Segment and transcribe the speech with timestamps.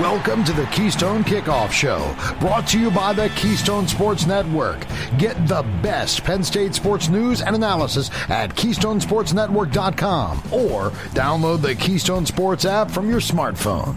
[0.00, 4.84] Welcome to the Keystone Kickoff Show, brought to you by the Keystone Sports Network.
[5.16, 12.26] Get the best Penn State sports news and analysis at KeystonesportsNetwork.com or download the Keystone
[12.26, 13.96] Sports app from your smartphone.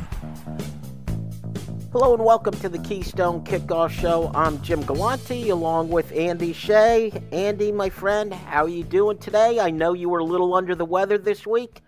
[1.91, 4.31] Hello and welcome to the Keystone Kickoff Show.
[4.33, 7.11] I'm Jim Galante along with Andy Shea.
[7.33, 9.59] Andy, my friend, how are you doing today?
[9.59, 11.81] I know you were a little under the weather this week.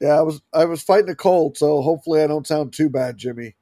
[0.00, 3.18] Yeah, I was I was fighting a cold, so hopefully I don't sound too bad,
[3.18, 3.56] Jimmy.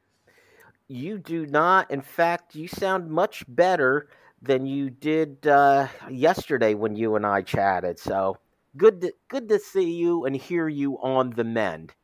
[0.89, 1.91] You do not.
[1.91, 4.09] In fact, you sound much better
[4.41, 7.99] than you did uh, yesterday when you and I chatted.
[7.99, 8.39] So
[8.77, 11.95] good, to, good to see you and hear you on the mend.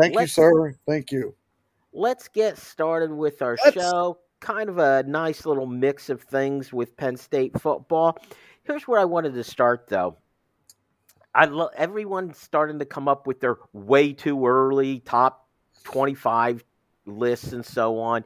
[0.00, 0.74] Thank let's, you, sir.
[0.86, 1.34] Thank you.
[1.92, 3.74] Let's get started with our let's.
[3.74, 4.18] show.
[4.40, 8.18] Kind of a nice little mix of things with Penn State football.
[8.64, 10.16] Here's where I wanted to start, though.
[11.34, 15.48] I love everyone starting to come up with their way too early top
[15.84, 16.64] 25
[17.06, 18.24] lists and so on.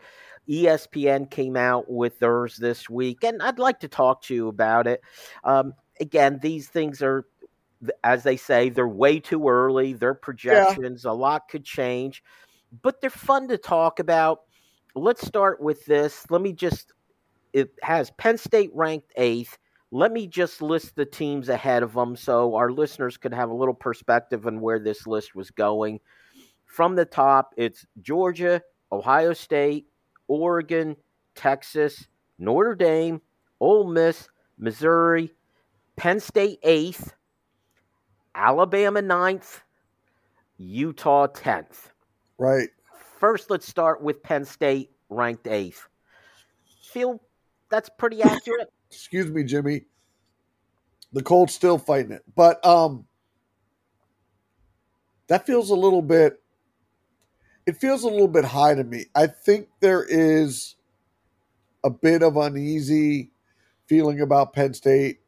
[0.49, 4.87] ESPN came out with theirs this week, and I'd like to talk to you about
[4.87, 5.03] it.
[5.45, 7.27] Um, again, these things are,
[8.03, 9.93] as they say, they're way too early.
[9.93, 11.05] They're projections.
[11.05, 11.11] Yeah.
[11.11, 12.23] A lot could change,
[12.83, 14.41] but they're fun to talk about.
[14.95, 16.25] Let's start with this.
[16.31, 16.93] Let me just,
[17.53, 19.59] it has Penn State ranked eighth.
[19.91, 23.55] Let me just list the teams ahead of them so our listeners could have a
[23.55, 26.01] little perspective on where this list was going.
[26.69, 29.89] From the top, it's Georgia, Ohio State,
[30.29, 30.95] Oregon,
[31.35, 32.07] Texas,
[32.39, 33.21] Notre Dame,
[33.59, 35.33] Ole Miss, Missouri,
[35.97, 37.15] Penn State eighth,
[38.35, 39.63] Alabama ninth,
[40.57, 41.91] Utah tenth.
[42.39, 42.69] Right.
[43.19, 45.89] First, let's start with Penn State ranked eighth.
[46.93, 47.21] Feel
[47.69, 49.83] that's pretty accurate excuse me, Jimmy.
[51.13, 53.07] The Colts still fighting it, but um,
[55.29, 56.41] that feels a little bit.
[57.69, 59.05] It feels a little bit high to me.
[59.15, 60.77] I think there is
[61.85, 63.31] a bit of uneasy
[63.85, 65.21] feeling about Penn State,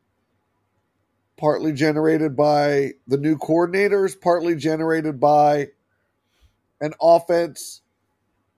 [1.37, 5.69] partly generated by the new coordinators, partly generated by
[6.81, 7.83] an offense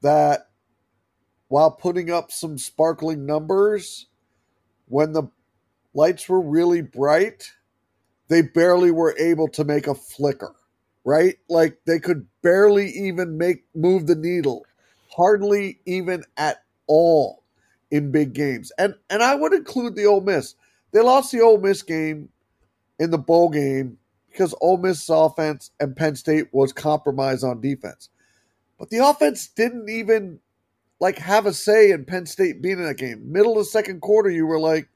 [0.01, 0.49] that,
[1.49, 4.07] while putting up some sparkling numbers,
[4.87, 5.25] when the
[5.93, 7.51] lights were really bright,
[8.29, 10.55] they barely were able to make a flicker,
[11.05, 11.37] right?
[11.49, 14.65] Like they could barely even make move the needle,
[15.15, 17.43] hardly even at all
[17.91, 18.73] in big games.
[18.79, 20.55] And and I would include the Ole Miss.
[20.93, 22.29] They lost the Ole Miss game
[22.99, 23.99] in the bowl game
[24.31, 28.09] because Ole Miss offense and Penn State was compromised on defense.
[28.79, 30.41] But the offense didn't even
[31.01, 33.31] like have a say in Penn State being in that game.
[33.31, 34.89] Middle of the second quarter, you were like,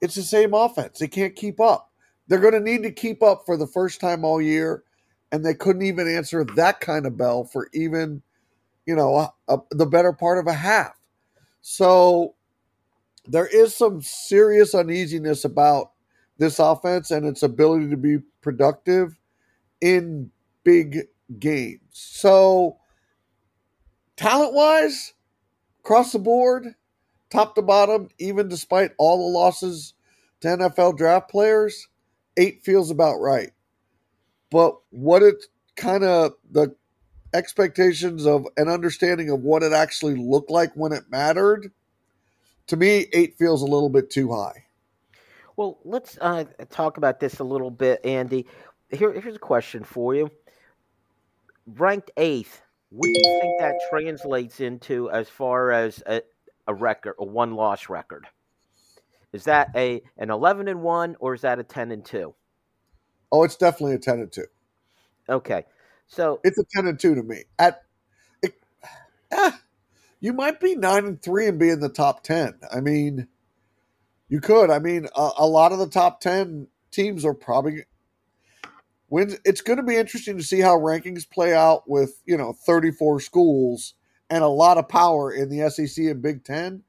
[0.00, 0.98] it's the same offense.
[0.98, 1.87] They can't keep up.
[2.28, 4.84] They're going to need to keep up for the first time all year,
[5.32, 8.22] and they couldn't even answer that kind of bell for even,
[8.86, 10.92] you know, a, a, the better part of a half.
[11.60, 12.34] So
[13.26, 15.92] there is some serious uneasiness about
[16.38, 19.18] this offense and its ability to be productive
[19.80, 20.30] in
[20.64, 21.00] big
[21.38, 21.80] games.
[21.90, 22.78] So
[24.16, 25.14] talent wise,
[25.80, 26.74] across the board,
[27.30, 29.94] top to bottom, even despite all the losses
[30.40, 31.88] to NFL draft players,
[32.38, 33.50] eight feels about right.
[34.50, 35.44] But what it
[35.76, 36.74] kind of the
[37.34, 41.70] expectations of an understanding of what it actually looked like when it mattered,
[42.68, 44.64] to me, eight feels a little bit too high.
[45.56, 48.46] Well, let's uh, talk about this a little bit, Andy.
[48.90, 50.30] Here, here's a question for you.
[51.66, 56.22] Ranked eighth, what do you think that translates into as far as a,
[56.66, 58.26] a record, a one loss record?
[59.38, 62.34] Is that a an eleven and one or is that a ten and two?
[63.30, 64.46] Oh, it's definitely a ten and two.
[65.28, 65.64] Okay,
[66.08, 67.44] so it's a ten and two to me.
[67.56, 67.82] At
[68.42, 68.54] it,
[69.30, 69.52] eh,
[70.18, 72.58] you might be nine and three and be in the top ten.
[72.74, 73.28] I mean,
[74.28, 74.70] you could.
[74.70, 77.84] I mean, a, a lot of the top ten teams are probably
[79.06, 82.52] when it's going to be interesting to see how rankings play out with you know
[82.52, 83.94] 34 schools
[84.28, 86.82] and a lot of power in the SEC and Big Ten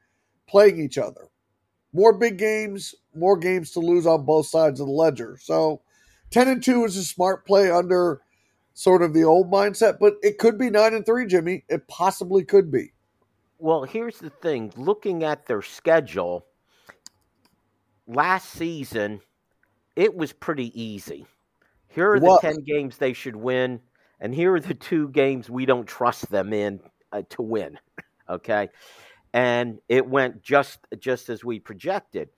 [0.48, 1.29] playing each other.
[1.94, 5.38] More big games, more games to lose on both sides of the ledger.
[5.42, 5.82] So
[6.32, 8.22] 10 and 2 is a smart play under
[8.74, 11.66] sort of the old mindset, but it could be 9 and 3, Jimmy.
[11.68, 12.94] It possibly could be.
[13.58, 16.46] Well, here's the thing looking at their schedule,
[18.08, 19.20] last season,
[19.96, 21.26] it was pretty easy.
[21.90, 23.82] Here are the 10 games they should win,
[24.22, 26.80] and here are the two games we don't trust them in
[27.12, 27.78] uh, to win.
[28.30, 28.70] okay,
[29.34, 32.30] and it went just just as we projected.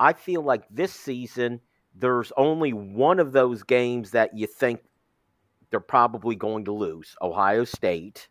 [0.00, 1.60] I feel like this season
[1.94, 4.80] there's only one of those games that you think
[5.70, 7.16] they're probably going to lose.
[7.22, 8.28] Ohio State.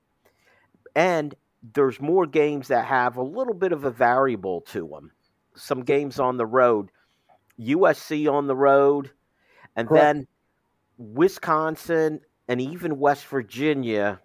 [0.96, 1.36] and
[1.74, 5.12] there's more games that have a little bit of a variable to them.
[5.56, 6.90] Some games on the road,
[7.60, 9.12] USC on the road,
[9.76, 10.04] and Correct.
[10.16, 10.28] then
[10.98, 14.22] Wisconsin and even West Virginia.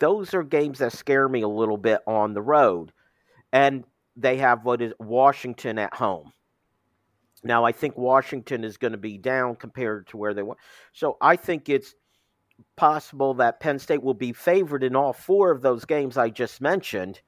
[0.00, 2.92] Those are games that scare me a little bit on the road.
[3.52, 3.84] And
[4.16, 6.32] they have what is Washington at home.
[7.42, 10.56] Now, I think Washington is going to be down compared to where they were.
[10.92, 11.94] So I think it's
[12.76, 16.60] possible that Penn State will be favored in all four of those games I just
[16.60, 17.20] mentioned,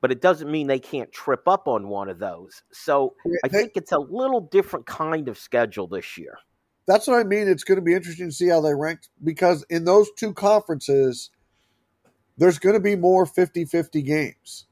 [0.00, 2.62] but it doesn't mean they can't trip up on one of those.
[2.72, 6.38] So I think it's a little different kind of schedule this year.
[6.86, 7.48] That's what I mean.
[7.48, 11.30] It's going to be interesting to see how they rank because in those two conferences,
[12.38, 14.67] there's going to be more 50 50 games.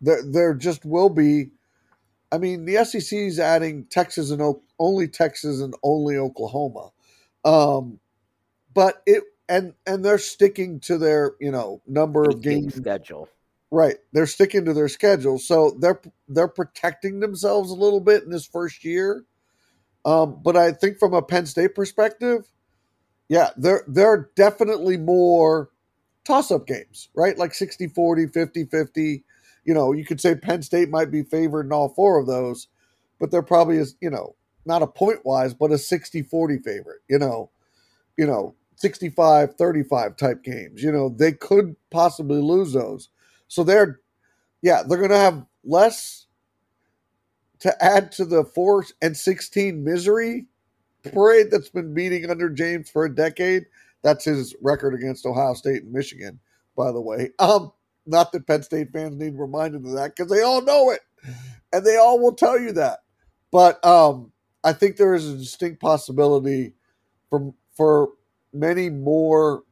[0.00, 1.50] There, there just will be.
[2.32, 4.40] I mean, the SEC is adding Texas and
[4.78, 6.90] only Texas and only Oklahoma.
[7.44, 7.98] Um,
[8.72, 13.28] but it and and they're sticking to their you know number of games schedule.
[13.72, 18.30] Right, they're sticking to their schedule, so they're they're protecting themselves a little bit in
[18.30, 19.24] this first year.
[20.04, 22.50] Um, but I think from a Penn State perspective,
[23.28, 25.70] yeah, there there are definitely more
[26.24, 27.36] toss-up games, right?
[27.38, 29.22] Like 60-40, 50-50.
[29.64, 32.68] You know, you could say Penn State might be favored in all four of those,
[33.18, 34.34] but there probably is, you know,
[34.64, 37.50] not a point wise, but a 60-40 favorite, you know.
[38.16, 40.82] You know, 65 35 type games.
[40.82, 43.08] You know, they could possibly lose those.
[43.48, 44.00] So they're,
[44.62, 46.26] yeah, they're going to have less
[47.60, 50.46] to add to the 4 and 16 misery
[51.12, 53.66] parade that's been beating under James for a decade.
[54.02, 56.40] That's his record against Ohio State and Michigan,
[56.76, 57.30] by the way.
[57.38, 57.72] Um,
[58.10, 61.00] not that Penn State fans need reminded of that because they all know it
[61.72, 63.00] and they all will tell you that.
[63.50, 66.74] But um, I think there is a distinct possibility
[67.30, 68.10] for for
[68.52, 69.62] many more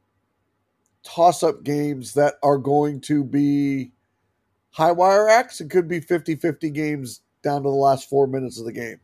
[1.03, 3.91] toss up games that are going to be
[4.71, 5.61] high wire acts.
[5.61, 8.99] It could be 50 50 games down to the last four minutes of the game.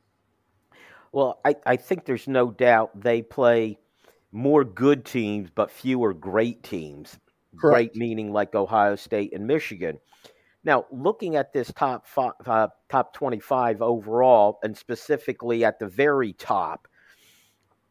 [1.11, 3.79] Well, I, I think there's no doubt they play
[4.33, 7.17] more good teams, but fewer great teams.
[7.59, 7.93] Correct.
[7.93, 9.99] Great meaning like Ohio State and Michigan.
[10.63, 16.33] Now, looking at this top five, uh, top 25 overall, and specifically at the very
[16.33, 16.87] top,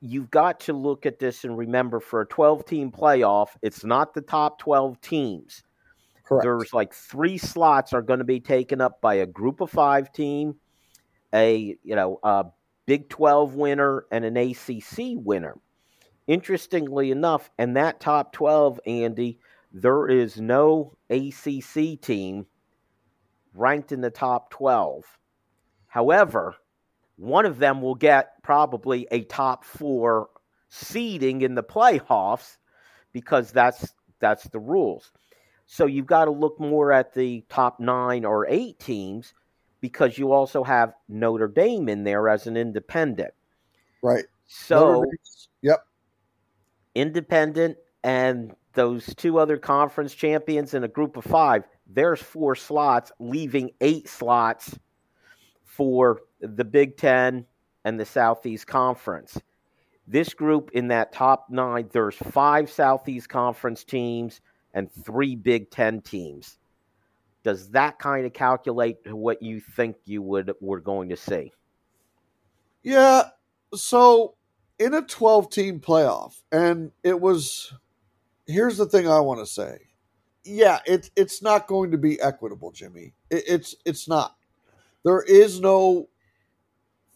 [0.01, 4.13] you've got to look at this and remember for a 12 team playoff, it's not
[4.13, 5.63] the top 12 teams.
[6.25, 6.43] Correct.
[6.43, 10.13] There's like three slots are going to be taken up by a group of five
[10.13, 10.57] team,
[11.33, 12.47] a you know a
[12.87, 15.57] Big 12 winner, and an ACC winner.
[16.27, 19.39] Interestingly enough, and that top 12, Andy,
[19.75, 22.47] there is no ACC team
[23.55, 25.05] ranked in the top 12.
[25.89, 26.55] However,
[27.17, 30.29] one of them will get probably a top four
[30.69, 32.57] seeding in the playoffs
[33.13, 35.11] because that's that's the rules.
[35.67, 39.35] So you've got to look more at the top nine or eight teams
[39.81, 43.35] because you also have Notre Dame in there as an independent.
[44.03, 44.25] Right.
[44.47, 45.05] So
[45.63, 45.85] yep.
[46.95, 53.13] Independent and those two other conference champions in a group of five, there's four slots,
[53.19, 54.79] leaving eight slots
[55.65, 57.47] for the Big Ten
[57.85, 59.41] and the Southeast Conference.
[60.07, 64.41] This group in that top nine, there's five Southeast Conference teams
[64.75, 66.59] and three Big Ten teams.
[67.43, 71.53] Does that kind of calculate what you think you would were going to see?
[72.83, 73.25] Yeah.
[73.75, 74.35] So
[74.79, 77.73] in a 12 team playoff, and it was
[78.47, 79.79] here's the thing I want to say.
[80.45, 83.15] Yeah, it's it's not going to be equitable, Jimmy.
[83.31, 84.37] It, it's it's not.
[85.05, 86.09] There is no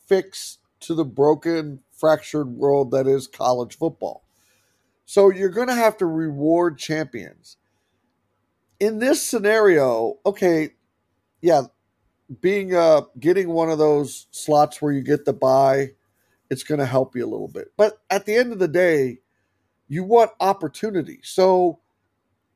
[0.06, 4.24] fix to the broken, fractured world that is college football.
[5.04, 7.56] So you're going to have to reward champions.
[8.80, 10.70] In this scenario, okay,
[11.40, 11.62] yeah,
[12.40, 15.92] being uh getting one of those slots where you get the buy,
[16.50, 17.72] it's going to help you a little bit.
[17.76, 19.18] But at the end of the day,
[19.88, 21.20] you want opportunity.
[21.22, 21.80] So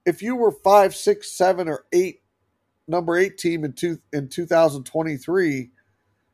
[0.04, 2.22] if you were five, six, seven, or eight,
[2.88, 5.70] number eight team in two in 2023,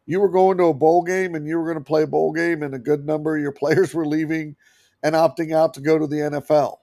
[0.06, 2.32] you were going to a bowl game and you were going to play a bowl
[2.32, 4.56] game, and a good number of your players were leaving
[5.02, 6.78] and opting out to go to the NFL.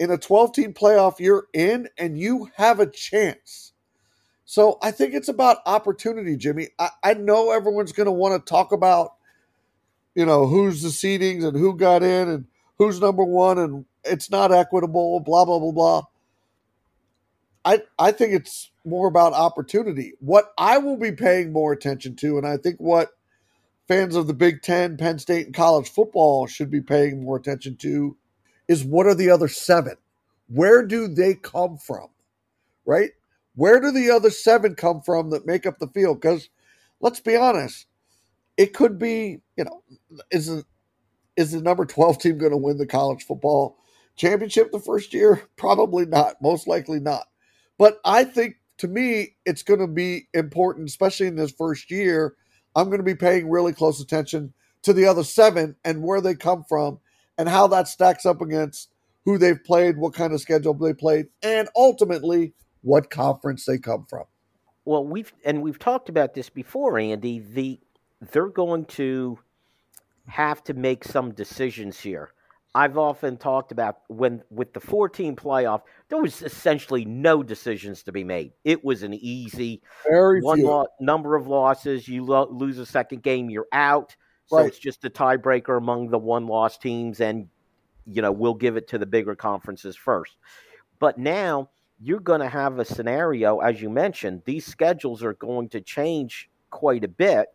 [0.00, 3.72] In a 12 team playoff, you're in and you have a chance.
[4.44, 6.68] So I think it's about opportunity, Jimmy.
[6.78, 9.12] I, I know everyone's going to want to talk about,
[10.14, 12.46] you know, who's the seedings and who got in and
[12.78, 16.02] who's number one and it's not equitable, blah, blah, blah, blah.
[17.64, 20.12] I, I think it's more about opportunity.
[20.20, 23.10] What I will be paying more attention to, and I think what
[23.88, 27.76] fans of the Big Ten, Penn State, and college football should be paying more attention
[27.76, 28.16] to,
[28.68, 29.96] is what are the other seven?
[30.48, 32.08] where do they come from?
[32.86, 33.10] Right?
[33.54, 36.20] Where do the other seven come from that make up the field?
[36.20, 36.48] Because
[37.00, 37.86] let's be honest,
[38.56, 39.82] it could be, you know,
[40.30, 40.64] is
[41.36, 43.78] is the number 12 team going to win the college football
[44.16, 45.42] championship the first year?
[45.56, 46.40] Probably not.
[46.40, 47.26] Most likely not.
[47.78, 52.34] But I think to me, it's going to be important, especially in this first year.
[52.76, 56.34] I'm going to be paying really close attention to the other seven and where they
[56.34, 56.98] come from
[57.38, 58.90] and how that stacks up against
[59.24, 64.06] who they've played, what kind of schedule they played, and ultimately what conference they come
[64.08, 64.24] from.
[64.84, 67.38] Well, we've and we've talked about this before, Andy.
[67.38, 67.80] The
[68.20, 69.38] they're going to
[70.26, 72.32] have to make some decisions here.
[72.76, 78.12] I've often talked about when with the 14 playoff, there was essentially no decisions to
[78.12, 78.52] be made.
[78.64, 82.08] It was an easy Very one lo- number of losses.
[82.08, 84.16] You lo- lose a second game, you're out.
[84.46, 84.66] So right.
[84.66, 87.48] it's just a tiebreaker among the one loss teams, and
[88.06, 90.36] you know we'll give it to the bigger conferences first.
[90.98, 94.42] But now you're going to have a scenario, as you mentioned.
[94.44, 97.46] These schedules are going to change quite a bit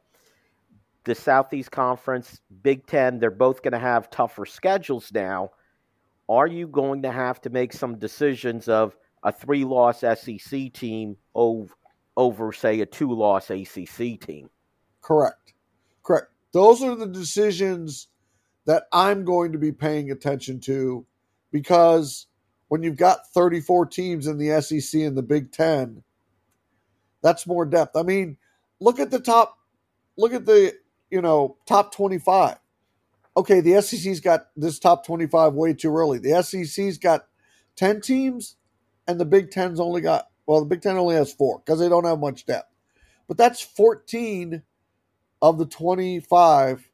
[1.04, 5.52] the Southeast Conference, Big Ten, they're both going to have tougher schedules now.
[6.28, 11.18] Are you going to have to make some decisions of a three loss SEC team
[11.34, 11.74] over,
[12.16, 14.50] over, say, a two loss ACC team?
[15.02, 15.54] Correct.
[16.04, 16.28] Correct.
[16.52, 18.08] Those are the decisions
[18.66, 21.06] that I'm going to be paying attention to
[21.52, 22.28] because
[22.68, 26.04] when you've got 34 teams in the SEC and the Big Ten,
[27.22, 27.96] that's more depth.
[27.96, 28.38] I mean,
[28.80, 29.58] look at the top,
[30.18, 30.74] look at the
[31.10, 32.58] you know, top 25.
[33.38, 36.20] Okay, the SEC's got this top 25 way too early.
[36.20, 37.28] The SEC's got
[37.76, 38.56] 10 teams,
[39.08, 41.90] and the Big Ten's only got, well, the Big Ten only has four because they
[41.90, 42.74] don't have much depth.
[43.28, 44.64] But that's 14
[45.42, 46.90] of the 25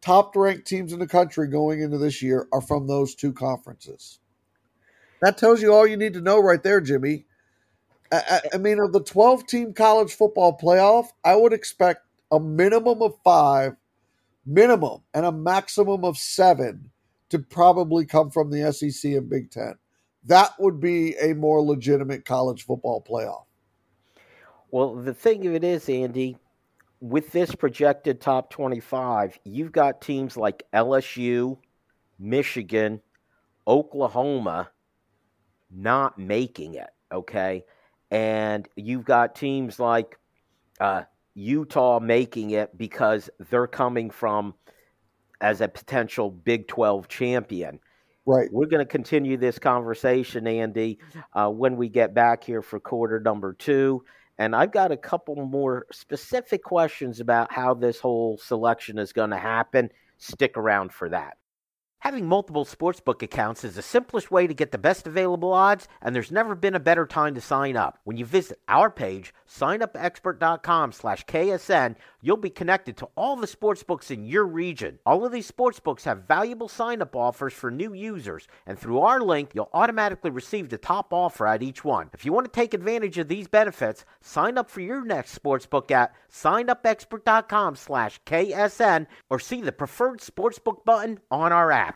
[0.00, 4.18] top ranked teams in the country going into this year are from those two conferences.
[5.20, 7.26] That tells you all you need to know right there, Jimmy.
[8.12, 13.02] I, I mean, of the 12 team college football playoff, I would expect a minimum
[13.02, 13.76] of five,
[14.44, 16.90] minimum, and a maximum of seven
[17.30, 19.74] to probably come from the SEC and Big Ten.
[20.24, 23.44] That would be a more legitimate college football playoff.
[24.70, 26.36] Well, the thing of it is, Andy,
[27.00, 31.58] with this projected top 25, you've got teams like LSU,
[32.18, 33.00] Michigan,
[33.66, 34.70] Oklahoma
[35.70, 37.64] not making it, okay?
[38.10, 40.18] And you've got teams like
[40.80, 41.02] uh,
[41.36, 44.54] Utah making it because they're coming from
[45.40, 47.78] as a potential Big 12 champion.
[48.24, 48.48] Right.
[48.50, 50.98] We're going to continue this conversation, Andy,
[51.34, 54.02] uh, when we get back here for quarter number two.
[54.38, 59.30] And I've got a couple more specific questions about how this whole selection is going
[59.30, 59.90] to happen.
[60.18, 61.36] Stick around for that.
[62.00, 66.14] Having multiple sportsbook accounts is the simplest way to get the best available odds, and
[66.14, 67.98] there's never been a better time to sign up.
[68.04, 74.12] When you visit our page, signupexpert.com slash KSN, you'll be connected to all the sportsbooks
[74.12, 75.00] in your region.
[75.04, 79.50] All of these sportsbooks have valuable sign-up offers for new users, and through our link,
[79.54, 82.10] you'll automatically receive the top offer at each one.
[82.12, 85.90] If you want to take advantage of these benefits, sign up for your next sportsbook
[85.90, 91.95] at signupexpert.com slash KSN or see the preferred sportsbook button on our app.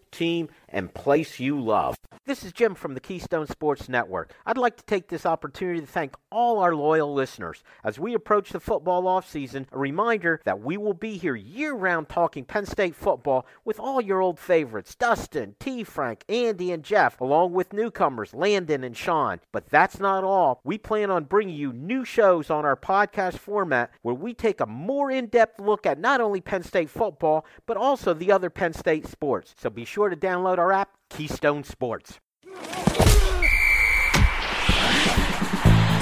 [0.11, 1.97] team, and place you love.
[2.25, 4.31] This is Jim from the Keystone Sports Network.
[4.45, 7.63] I'd like to take this opportunity to thank all our loyal listeners.
[7.83, 12.09] As we approach the football offseason, a reminder that we will be here year round
[12.09, 15.83] talking Penn State football with all your old favorites Dustin, T.
[15.83, 19.39] Frank, Andy, and Jeff, along with newcomers Landon and Sean.
[19.51, 20.61] But that's not all.
[20.63, 24.65] We plan on bringing you new shows on our podcast format where we take a
[24.65, 28.73] more in depth look at not only Penn State football, but also the other Penn
[28.73, 29.55] State sports.
[29.57, 32.19] So be sure to download our app, Keystone Sports.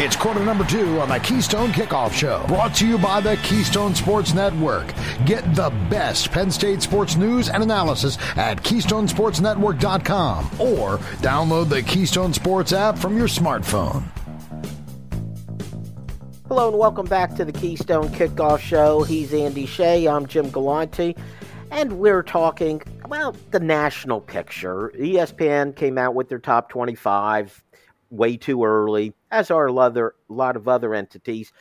[0.01, 3.93] It's quarter number two on the Keystone Kickoff Show, brought to you by the Keystone
[3.93, 4.93] Sports Network.
[5.25, 12.31] Get the best Penn State sports news and analysis at KeystonesportsNetwork.com or download the Keystone
[12.31, 14.03] Sports app from your smartphone.
[16.47, 19.03] Hello and welcome back to the Keystone Kickoff Show.
[19.03, 20.07] He's Andy Shea.
[20.07, 21.13] I'm Jim Galante.
[21.71, 24.93] And we're talking about the national picture.
[24.95, 27.63] ESPN came out with their top 25
[28.11, 31.51] way too early, as are a lot, a lot of other entities.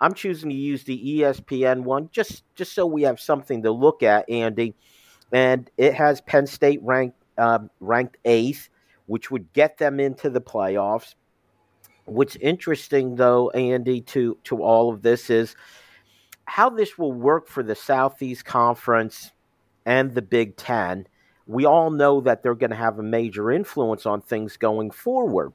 [0.00, 4.04] I'm choosing to use the ESPN one just just so we have something to look
[4.04, 4.76] at, Andy.
[5.32, 8.68] And it has Penn State ranked uh, ranked eighth,
[9.06, 11.16] which would get them into the playoffs.
[12.04, 15.56] What's interesting, though, Andy, to to all of this is
[16.44, 19.32] how this will work for the Southeast Conference
[19.86, 21.06] and the Big Ten.
[21.46, 25.52] We all know that they're going to have a major influence on things going forward.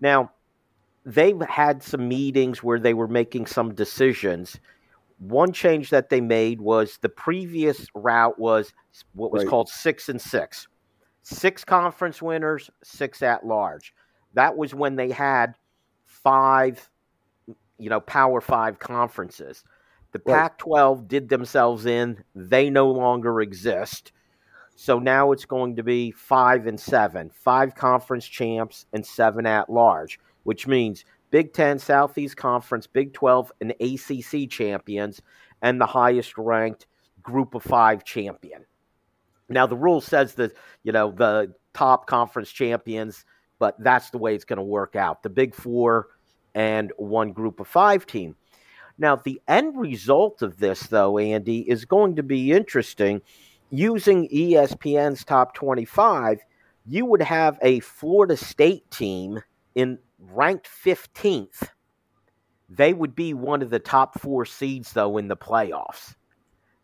[0.00, 0.30] Now,
[1.04, 4.58] they've had some meetings where they were making some decisions.
[5.18, 8.72] One change that they made was the previous route was
[9.14, 9.50] what was right.
[9.50, 10.68] called six and six.
[11.22, 13.94] Six conference winners, six at large.
[14.34, 15.54] That was when they had
[16.06, 16.88] five,
[17.78, 19.64] you know, Power Five conferences.
[20.12, 20.18] The.
[20.18, 22.22] Pac 12 did themselves in.
[22.34, 24.12] They no longer exist.
[24.76, 29.68] So now it's going to be five and seven, five conference champs and seven at
[29.70, 35.20] large, which means Big Ten, Southeast Conference, Big 12, and ACC champions,
[35.62, 36.86] and the highest ranked
[37.22, 38.64] group of five champion.
[39.48, 40.52] Now, the rule says that,
[40.82, 43.24] you know, the top conference champions,
[43.58, 45.22] but that's the way it's going to work out.
[45.22, 46.08] The Big Four
[46.54, 48.36] and one group of five team.
[49.00, 53.22] Now, the end result of this, though, Andy, is going to be interesting
[53.70, 56.40] using ESPN's top 25,
[56.84, 59.40] you would have a Florida State team
[59.74, 61.70] in ranked 15th.
[62.68, 66.14] They would be one of the top four seeds, though, in the playoffs.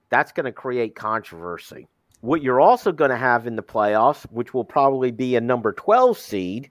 [0.09, 1.87] That's going to create controversy.
[2.23, 5.75] What you're also going to have in the playoffs, which will probably be a number
[5.75, 6.71] 12 seed,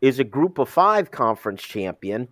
[0.00, 2.28] is a group of five conference champion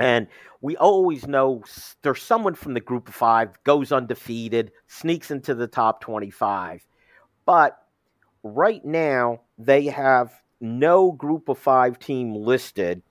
[0.00, 0.28] and
[0.62, 1.62] we always know
[2.02, 6.84] there's someone from the group of five goes undefeated, sneaks into the top 25.
[7.44, 7.78] But
[8.42, 13.02] right now, they have no group of five team listed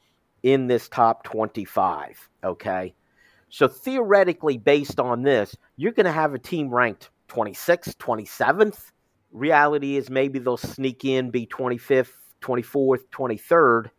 [0.42, 2.28] in this top 25.
[2.44, 2.96] Okay.
[3.50, 8.92] So theoretically, based on this, you're going to have a team ranked 26th, 27th.
[9.32, 13.90] Reality is maybe they'll sneak in, be 25th, 24th, 23rd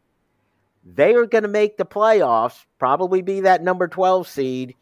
[0.84, 4.74] they are going to make the playoffs, probably be that number 12 seed.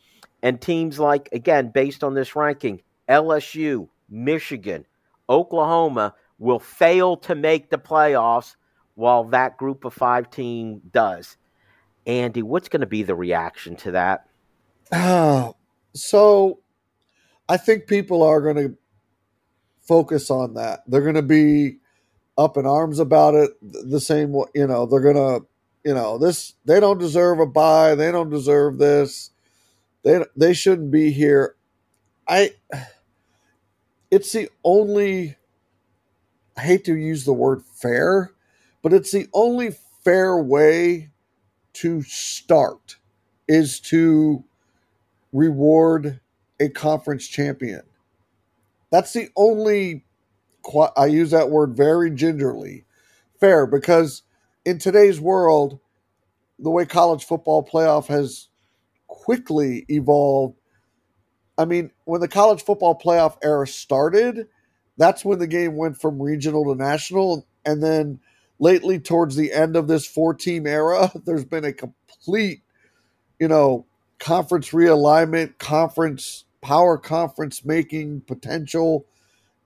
[0.42, 4.86] And teams like, again, based on this ranking, LSU, Michigan,
[5.28, 8.54] Oklahoma will fail to make the playoffs
[8.94, 11.36] while that group of five team does.
[12.06, 14.28] Andy, what's going to be the reaction to that?
[14.92, 15.52] Uh,
[15.94, 16.60] so
[17.48, 18.76] I think people are going to
[19.80, 20.80] focus on that.
[20.86, 21.78] They're going to be
[22.36, 25.44] up in arms about it the same way, you know, they're going to
[25.88, 29.30] you know this they don't deserve a buy they don't deserve this.
[30.04, 31.54] They they shouldn't be here.
[32.28, 32.52] I
[34.10, 35.36] it's the only
[36.58, 38.32] i hate to use the word fair
[38.82, 39.70] but it's the only
[40.04, 41.08] fair way
[41.72, 42.96] to start
[43.48, 44.44] is to
[45.32, 46.20] reward
[46.60, 47.82] a conference champion.
[48.90, 50.04] That's the only
[50.98, 52.84] i use that word very gingerly
[53.40, 54.22] fair because
[54.68, 55.80] in today's world,
[56.58, 58.48] the way college football playoff has
[59.06, 60.58] quickly evolved.
[61.56, 64.46] I mean, when the college football playoff era started,
[64.98, 67.46] that's when the game went from regional to national.
[67.64, 68.20] And then
[68.58, 72.60] lately, towards the end of this four team era, there's been a complete,
[73.40, 73.86] you know,
[74.18, 79.06] conference realignment, conference power conference making potential.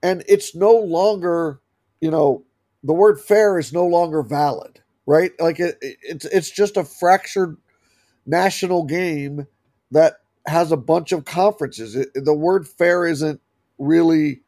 [0.01, 1.59] And it's no longer,
[1.99, 2.45] you know,
[2.83, 5.31] the word fair is no longer valid right?
[5.39, 7.57] Like it, it's it's just a fractured
[8.25, 9.47] national game
[9.91, 10.15] that
[10.47, 11.95] has a bunch of conferences.
[11.95, 13.41] It, the word fair isn't
[13.77, 14.41] really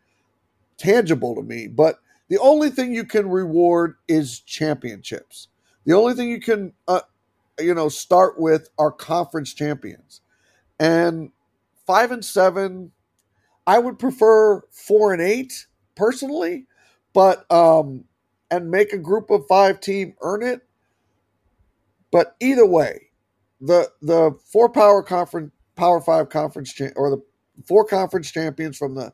[0.77, 5.47] tangible to me, but the only thing you can reward is championships.
[5.85, 7.01] The only thing you can, uh,
[7.59, 10.21] you know, start with are conference champions,
[10.79, 11.31] and
[11.85, 12.91] five and seven.
[13.67, 16.67] I would prefer four and eight personally,
[17.13, 18.05] but um,
[18.51, 20.61] and make a group of five team earn it.
[22.11, 23.09] But either way,
[23.59, 27.23] the the four power conference power five conference or the
[27.65, 29.13] four conference champions from the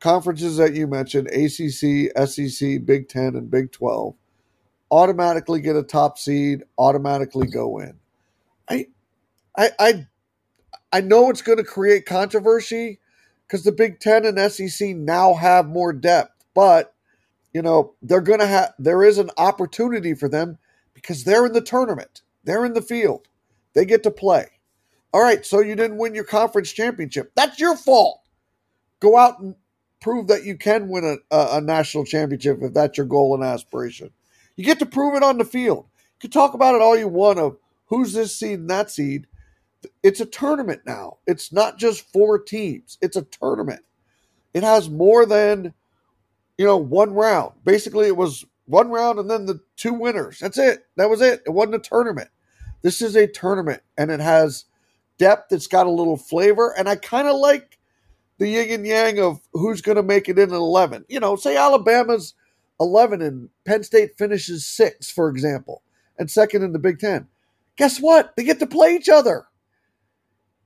[0.00, 4.14] conferences that you mentioned ACC, SEC, Big 10 and Big 12
[4.90, 7.98] automatically get a top seed, automatically go in.
[8.68, 8.86] I,
[9.56, 10.06] I, I,
[10.92, 13.00] I know it's going to create controversy
[13.46, 16.94] because the Big Ten and SEC now have more depth, but
[17.56, 20.58] you know they're going to have there is an opportunity for them
[20.92, 23.28] because they're in the tournament, they're in the field,
[23.72, 24.44] they get to play.
[25.14, 27.32] All right, so you didn't win your conference championship.
[27.34, 28.20] That's your fault.
[29.00, 29.54] Go out and
[30.02, 33.42] prove that you can win a, a, a national championship if that's your goal and
[33.42, 34.10] aspiration.
[34.56, 35.86] You get to prove it on the field.
[35.96, 39.28] You can talk about it all you want of who's this seed and that seed.
[40.02, 41.16] It's a tournament now.
[41.26, 42.98] It's not just four teams.
[43.00, 43.80] It's a tournament.
[44.52, 45.72] It has more than,
[46.58, 47.52] you know, one round.
[47.64, 50.38] Basically, it was one round and then the two winners.
[50.38, 50.86] That's it.
[50.96, 51.42] That was it.
[51.46, 52.28] It wasn't a tournament.
[52.82, 54.64] This is a tournament and it has
[55.18, 55.52] depth.
[55.52, 56.74] It's got a little flavor.
[56.76, 57.78] And I kind of like
[58.38, 61.04] the yin and yang of who's going to make it in at 11.
[61.08, 62.34] You know, say Alabama's
[62.80, 65.82] 11 and Penn State finishes six, for example,
[66.18, 67.28] and second in the Big Ten.
[67.76, 68.34] Guess what?
[68.36, 69.46] They get to play each other.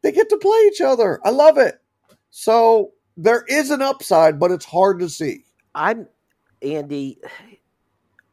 [0.03, 1.21] They get to play each other.
[1.25, 1.81] I love it.
[2.31, 5.45] So there is an upside, but it's hard to see.
[5.75, 6.09] I'm
[6.63, 7.19] Andy.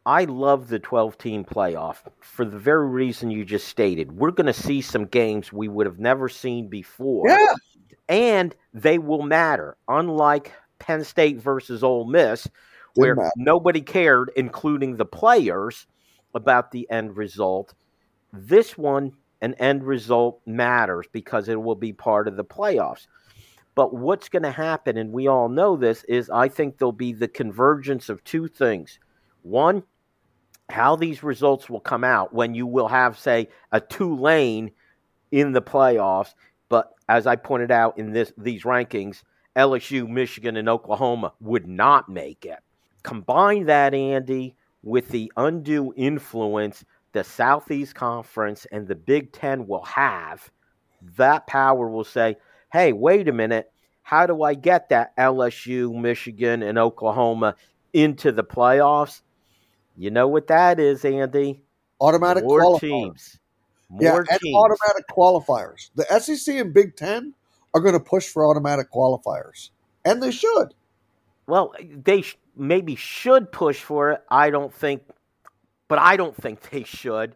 [0.06, 4.13] I love the 12 team playoff for the very reason you just stated.
[4.13, 7.28] We're going to see some games we would have never seen before.
[7.28, 7.54] Yeah.
[8.08, 12.47] And they will matter, unlike Penn State versus Ole Miss,
[12.95, 15.86] where nobody cared, including the players,
[16.34, 17.73] about the end result.
[18.32, 23.08] This one, an end result matters because it will be part of the playoffs.
[23.78, 27.13] But what's going to happen, and we all know this, is I think there'll be
[27.13, 28.98] the convergence of two things.
[29.44, 29.84] One,
[30.68, 34.72] how these results will come out when you will have, say, a two lane
[35.32, 36.34] in the playoffs.
[36.70, 39.22] But as I pointed out in this these rankings,
[39.56, 42.58] LSU, Michigan, and Oklahoma would not make it.
[43.04, 49.86] Combine that, Andy, with the undue influence the Southeast Conference and the Big Ten will
[49.86, 50.50] have.
[51.16, 52.38] That power will say,
[52.71, 53.71] hey, wait a minute.
[54.01, 57.56] How do I get that LSU, Michigan, and Oklahoma
[57.93, 59.21] into the playoffs?
[59.97, 61.63] You know what that is, Andy?
[61.99, 62.80] Automatic More qualifiers.
[62.80, 63.39] teams.
[63.99, 65.89] Yeah, More and automatic qualifiers.
[65.95, 67.34] The SEC and Big Ten
[67.73, 69.69] are going to push for automatic qualifiers,
[70.06, 70.73] and they should.
[71.47, 74.21] Well, they sh- maybe should push for it.
[74.30, 75.03] I don't think,
[75.88, 77.36] but I don't think they should.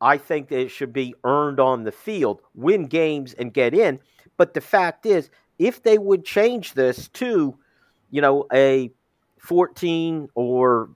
[0.00, 4.00] I think that it should be earned on the field, win games and get in.
[4.42, 7.56] But the fact is, if they would change this to,
[8.10, 8.90] you know, a
[9.38, 10.90] 14 or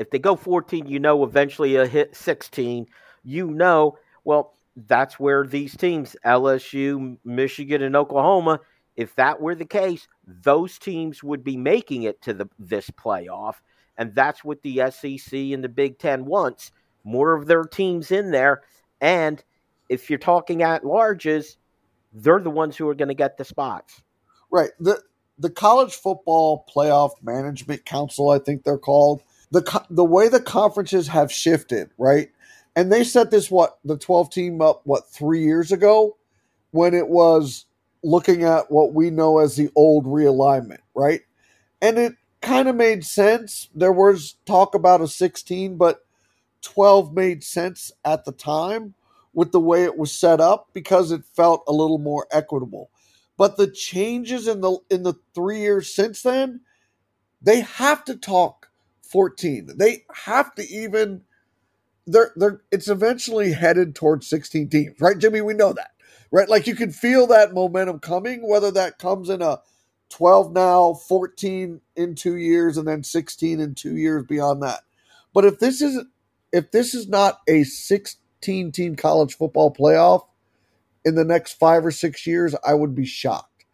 [0.00, 2.88] if they go 14, you know, eventually a hit 16,
[3.22, 4.54] you know, well,
[4.88, 8.58] that's where these teams, LSU, Michigan, and Oklahoma,
[8.96, 13.54] if that were the case, those teams would be making it to the this playoff,
[13.98, 16.72] and that's what the SEC and the Big Ten wants:
[17.04, 18.62] more of their teams in there.
[19.00, 19.44] And
[19.88, 21.54] if you're talking at larges,
[22.12, 24.02] they're the ones who are going to get the spots.
[24.50, 24.70] Right.
[24.78, 25.02] The
[25.38, 29.22] the college football playoff management council, I think they're called.
[29.50, 32.30] The the way the conferences have shifted, right?
[32.76, 36.16] And they set this what the 12 team up what 3 years ago
[36.70, 37.66] when it was
[38.02, 41.22] looking at what we know as the old realignment, right?
[41.82, 43.68] And it kind of made sense.
[43.74, 46.04] There was talk about a 16, but
[46.62, 48.94] 12 made sense at the time
[49.32, 52.90] with the way it was set up because it felt a little more equitable.
[53.36, 56.62] But the changes in the in the 3 years since then,
[57.42, 58.70] they have to talk
[59.02, 59.72] 14.
[59.76, 61.22] They have to even
[62.06, 65.18] they're they're it's eventually headed towards 16 teams, right?
[65.18, 65.92] Jimmy, we know that.
[66.32, 66.48] Right?
[66.48, 69.60] Like you can feel that momentum coming, whether that comes in a
[70.10, 74.80] 12 now, 14 in 2 years and then 16 in 2 years beyond that.
[75.34, 76.04] But if this is
[76.52, 77.64] if this is not a
[78.40, 80.24] 16 team college football playoff
[81.04, 83.66] in the next 5 or 6 years, I would be shocked.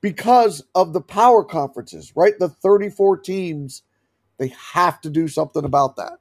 [0.00, 2.38] Because of the power conferences, right?
[2.38, 3.82] The 34 teams,
[4.38, 6.18] they have to do something about that.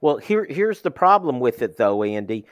[0.00, 2.44] Well, here here's the problem with it, though, Andy.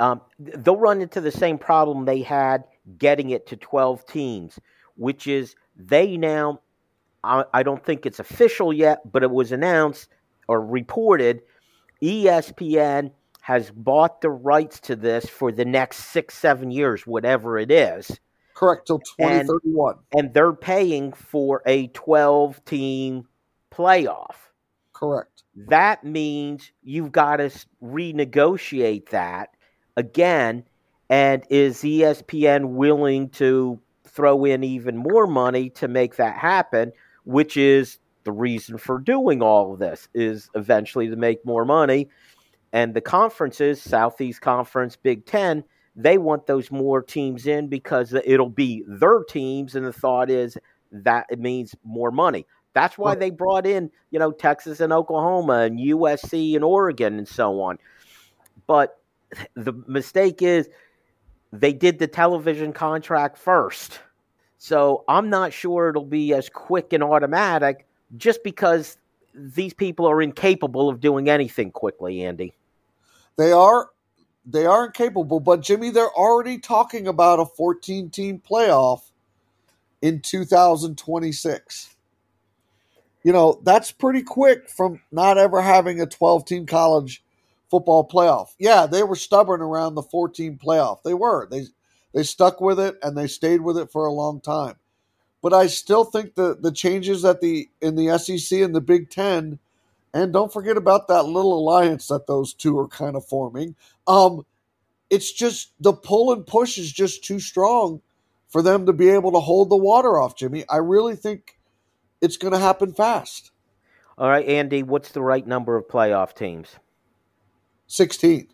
[0.00, 2.64] Um, they'll run into the same problem they had
[2.98, 4.58] getting it to 12 teams,
[4.96, 6.60] which is they now,
[7.22, 10.08] I, I don't think it's official yet, but it was announced
[10.48, 11.42] or reported
[12.02, 13.10] ESPN
[13.48, 18.20] has bought the rights to this for the next six, seven years, whatever it is.
[18.52, 19.94] Correct till 2031.
[20.14, 23.26] And they're paying for a 12 team
[23.72, 24.34] playoff.
[24.92, 25.44] Correct.
[25.56, 27.50] that means you've got to
[27.82, 29.54] renegotiate that
[29.96, 30.64] again.
[31.08, 36.92] And is ESPN willing to throw in even more money to make that happen?
[37.24, 42.10] Which is the reason for doing all of this is eventually to make more money.
[42.72, 45.64] And the conferences, Southeast Conference, Big Ten,
[45.96, 50.56] they want those more teams in because it'll be their teams, and the thought is
[50.92, 52.46] that it means more money.
[52.74, 57.26] That's why they brought in, you know, Texas and Oklahoma and USC and Oregon and
[57.26, 57.78] so on.
[58.66, 59.00] But
[59.54, 60.68] the mistake is
[61.52, 64.00] they did the television contract first.
[64.58, 68.98] So I'm not sure it'll be as quick and automatic just because
[69.38, 72.54] these people are incapable of doing anything quickly, Andy.
[73.36, 73.90] They are
[74.44, 79.10] they are incapable, but Jimmy, they're already talking about a 14 team playoff
[80.00, 81.94] in 2026.
[83.24, 87.22] You know, that's pretty quick from not ever having a 12 team college
[87.70, 88.54] football playoff.
[88.58, 91.02] Yeah, they were stubborn around the 14 playoff.
[91.02, 91.46] They were.
[91.50, 91.66] They
[92.14, 94.76] they stuck with it and they stayed with it for a long time.
[95.40, 99.10] But I still think the the changes at the in the SEC and the Big
[99.10, 99.58] 10
[100.14, 103.76] and don't forget about that little alliance that those two are kind of forming.
[104.06, 104.46] Um,
[105.10, 108.00] it's just the pull and push is just too strong
[108.48, 110.64] for them to be able to hold the water off, Jimmy.
[110.68, 111.58] I really think
[112.20, 113.50] it's going to happen fast.
[114.16, 116.76] All right, Andy, what's the right number of playoff teams?
[117.86, 118.48] 16.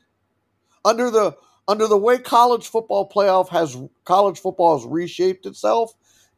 [0.85, 5.95] Under the under the way college football playoff has college football has reshaped itself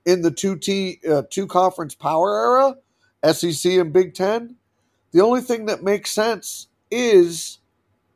[0.06, 2.74] in the two T uh, two conference power
[3.24, 4.56] era, SEC and Big 10,
[5.12, 7.58] the only thing that makes sense is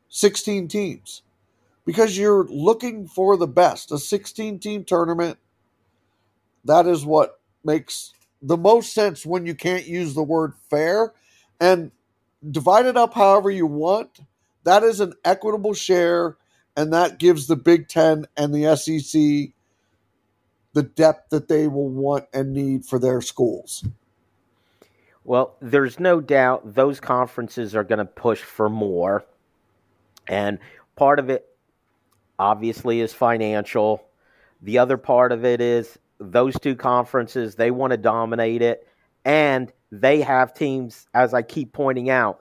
[0.09, 1.21] 16 teams
[1.85, 3.91] because you're looking for the best.
[3.91, 5.37] A 16 team tournament,
[6.63, 11.13] that is what makes the most sense when you can't use the word fair
[11.59, 11.91] and
[12.49, 14.21] divide it up however you want.
[14.63, 16.37] That is an equitable share,
[16.77, 19.53] and that gives the Big Ten and the SEC
[20.73, 23.83] the depth that they will want and need for their schools.
[25.23, 29.25] Well, there's no doubt those conferences are going to push for more.
[30.27, 30.59] And
[30.95, 31.45] part of it,
[32.39, 34.03] obviously, is financial.
[34.61, 38.87] The other part of it is those two conferences, they want to dominate it.
[39.25, 42.39] And they have teams, as I keep pointing out,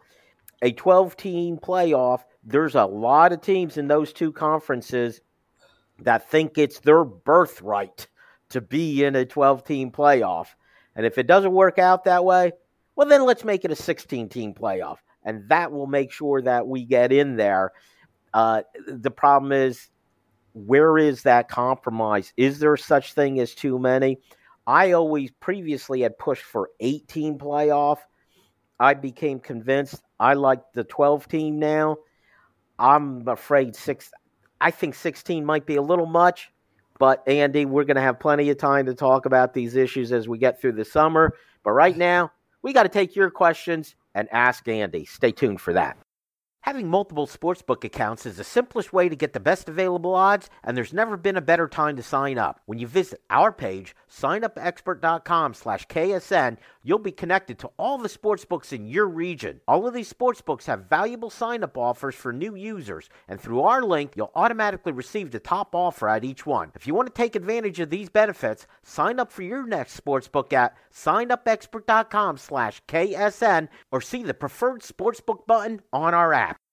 [0.62, 2.20] a 12 team playoff.
[2.44, 5.20] There's a lot of teams in those two conferences
[6.00, 8.06] that think it's their birthright
[8.50, 10.48] to be in a 12 team playoff.
[10.94, 12.52] And if it doesn't work out that way,
[12.96, 14.98] well, then let's make it a 16 team playoff.
[15.24, 17.72] And that will make sure that we get in there.
[18.32, 19.88] Uh, the problem is,
[20.52, 22.32] where is that compromise?
[22.36, 24.18] Is there such thing as too many?
[24.66, 27.98] I always previously had pushed for 18 playoff.
[28.78, 31.98] I became convinced I like the 12 team now.
[32.78, 34.10] I'm afraid six.
[34.60, 36.50] I think 16 might be a little much,
[37.00, 40.28] but Andy, we're going to have plenty of time to talk about these issues as
[40.28, 41.34] we get through the summer.
[41.64, 42.30] But right now,
[42.62, 45.06] we got to take your questions and ask Andy.
[45.06, 45.96] Stay tuned for that.
[46.64, 50.76] Having multiple sportsbook accounts is the simplest way to get the best available odds, and
[50.76, 52.60] there's never been a better time to sign up.
[52.66, 58.74] When you visit our page, signupexpert.com slash KSN, you'll be connected to all the sportsbooks
[58.74, 59.60] in your region.
[59.66, 64.12] All of these sportsbooks have valuable sign-up offers for new users, and through our link,
[64.14, 66.72] you'll automatically receive the top offer at each one.
[66.74, 70.52] If you want to take advantage of these benefits, sign up for your next sportsbook
[70.52, 76.59] at signupexpert.com slash KSN or see the preferred sportsbook button on our app.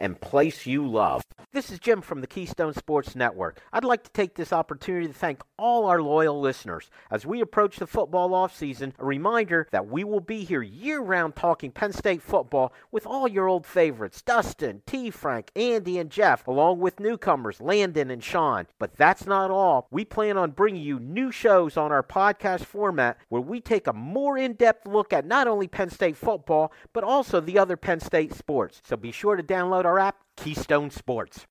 [0.00, 1.22] and place you love.
[1.52, 3.60] This is Jim from the Keystone Sports Network.
[3.72, 6.90] I'd like to take this opportunity to thank all our loyal listeners.
[7.10, 11.36] As we approach the football offseason, a reminder that we will be here year round
[11.36, 15.10] talking Penn State football with all your old favorites Dustin, T.
[15.10, 18.66] Frank, Andy, and Jeff, along with newcomers Landon and Sean.
[18.78, 19.86] But that's not all.
[19.90, 23.92] We plan on bringing you new shows on our podcast format where we take a
[23.92, 28.00] more in depth look at not only Penn State football, but also the other Penn
[28.00, 28.80] State sports.
[28.84, 31.46] So be sure to download our app, Keystone Sports.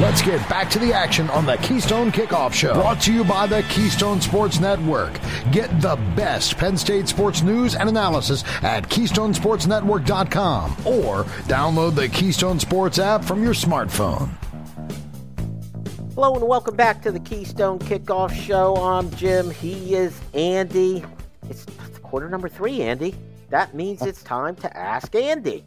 [0.00, 2.72] Let's get back to the action on the Keystone Kickoff Show.
[2.74, 5.18] Brought to you by the Keystone Sports Network.
[5.50, 12.60] Get the best Penn State sports news and analysis at KeystonesportsNetwork.com or download the Keystone
[12.60, 14.30] Sports app from your smartphone.
[16.14, 18.76] Hello and welcome back to the Keystone Kickoff Show.
[18.76, 19.50] I'm Jim.
[19.50, 21.02] He is Andy.
[21.50, 21.66] It's
[22.02, 23.16] quarter number three, Andy.
[23.50, 25.64] That means it's time to ask Andy.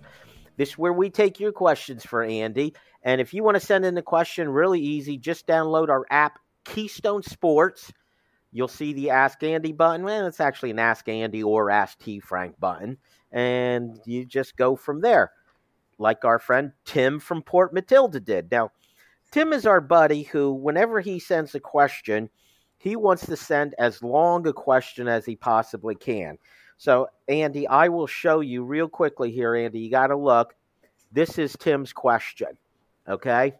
[0.57, 2.73] This is where we take your questions for Andy.
[3.03, 6.39] And if you want to send in a question, really easy, just download our app,
[6.65, 7.91] Keystone Sports.
[8.51, 10.03] You'll see the Ask Andy button.
[10.03, 12.97] Well, it's actually an Ask Andy or Ask T Frank button.
[13.31, 15.31] And you just go from there,
[15.97, 18.51] like our friend Tim from Port Matilda did.
[18.51, 18.71] Now,
[19.31, 22.29] Tim is our buddy who, whenever he sends a question,
[22.77, 26.37] he wants to send as long a question as he possibly can.
[26.77, 29.79] So, Andy, I will show you real quickly here, Andy.
[29.79, 30.55] You got to look.
[31.11, 32.57] This is Tim's question.
[33.07, 33.53] Okay.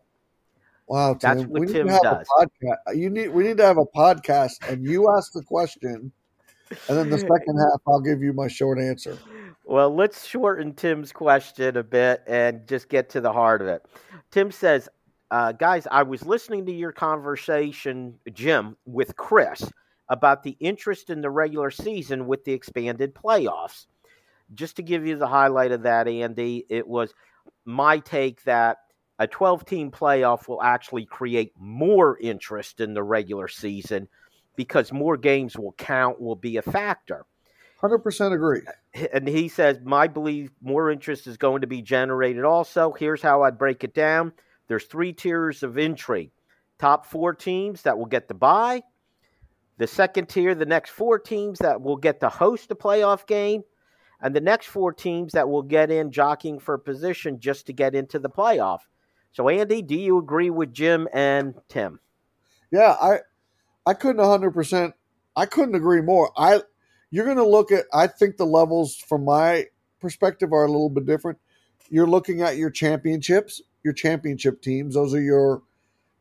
[0.88, 1.38] Wow, Tim.
[1.38, 2.28] That's what we need Tim to have does.
[2.38, 2.98] a podcast.
[2.98, 6.12] You need we need to have a podcast, and you ask the question,
[6.70, 9.18] and then the second half, I'll give you my short answer.
[9.64, 13.86] Well, let's shorten Tim's question a bit and just get to the heart of it.
[14.32, 14.90] Tim says,
[15.30, 19.64] uh, guys, I was listening to your conversation, Jim, with Chris
[20.10, 23.86] about the interest in the regular season with the expanded playoffs.
[24.54, 27.14] Just to give you the highlight of that, Andy, it was
[27.64, 28.80] my take that
[29.22, 34.08] a 12 team playoff will actually create more interest in the regular season
[34.56, 37.28] because more games will count, will be a factor.
[37.80, 38.62] Hundred percent agree.
[39.14, 42.94] And he says, My belief, more interest is going to be generated also.
[42.94, 44.34] Here's how I'd break it down
[44.68, 46.32] there's three tiers of intrigue
[46.80, 48.82] top four teams that will get the bye,
[49.78, 53.62] the second tier, the next four teams that will get to host a playoff game,
[54.20, 57.94] and the next four teams that will get in jockeying for position just to get
[57.94, 58.80] into the playoff.
[59.34, 62.00] So, Andy, do you agree with Jim and Tim?
[62.72, 63.20] Yeah, I
[63.86, 64.94] I couldn't hundred percent.
[65.36, 66.32] I couldn't agree more.
[66.38, 66.62] I
[67.12, 67.86] you're going to look at.
[67.94, 69.66] I think the levels from my
[70.00, 71.38] perspective are a little bit different.
[71.90, 74.96] You're looking at your championships, your championship teams.
[74.96, 75.62] Those are your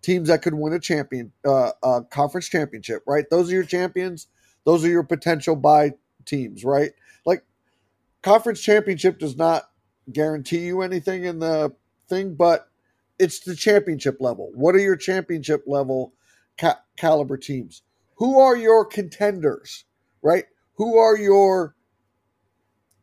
[0.03, 3.25] teams that could win a champion uh, uh, conference championship, right?
[3.31, 4.29] Those are your champions.
[4.65, 5.93] Those are your potential buy
[6.25, 6.93] teams, right?
[7.25, 7.45] Like
[8.23, 9.71] conference championship does not
[10.13, 11.75] guarantee you anything in the
[12.09, 12.70] thing, but
[13.21, 14.51] it's the championship level.
[14.55, 16.15] What are your championship level
[16.59, 17.83] ca- caliber teams?
[18.17, 19.87] Who are your contenders,
[20.23, 20.47] right?
[20.77, 21.77] Who are your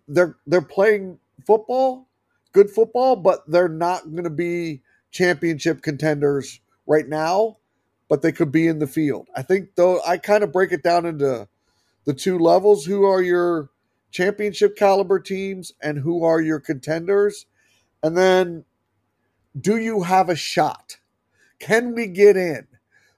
[0.08, 2.10] they're they're playing football,
[2.54, 7.58] good football, but they're not going to be championship contenders right now,
[8.10, 9.30] but they could be in the field.
[9.36, 11.48] I think though I kind of break it down into
[12.06, 12.86] the two levels.
[12.86, 13.70] Who are your
[14.12, 17.46] championship caliber teams and who are your contenders?
[18.04, 18.66] And then
[19.60, 20.98] do you have a shot?
[21.60, 22.68] Can we get in?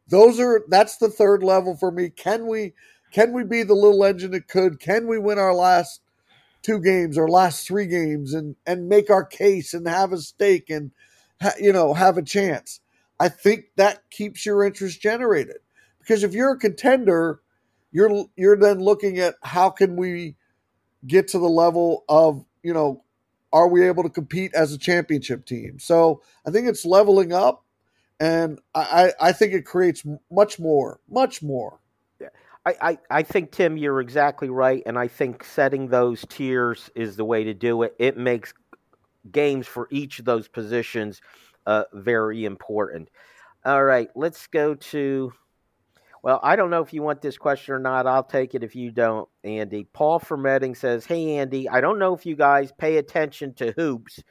[0.08, 2.10] Those are that's the third level for me.
[2.10, 2.73] Can we
[3.12, 4.80] can we be the little engine that could?
[4.80, 6.02] Can we win our last
[6.62, 10.69] two games or last three games and and make our case and have a stake
[10.69, 10.91] and
[11.60, 12.80] you know have a chance?
[13.19, 15.58] I think that keeps your interest generated
[15.99, 17.41] because if you're a contender,
[17.91, 20.36] you're you're then looking at how can we
[21.06, 23.04] get to the level of you know
[23.51, 25.79] are we able to compete as a championship team?
[25.79, 27.65] So I think it's leveling up,
[28.19, 31.79] and I, I think it creates much more, much more.
[32.65, 37.15] I, I, I think Tim, you're exactly right, and I think setting those tiers is
[37.15, 37.95] the way to do it.
[37.97, 38.53] It makes
[39.31, 41.21] games for each of those positions
[41.65, 43.09] uh, very important.
[43.65, 45.33] All right, let's go to.
[46.21, 48.05] Well, I don't know if you want this question or not.
[48.05, 49.86] I'll take it if you don't, Andy.
[49.93, 53.71] Paul from Reading says, Hey, Andy, I don't know if you guys pay attention to
[53.77, 54.21] hoops,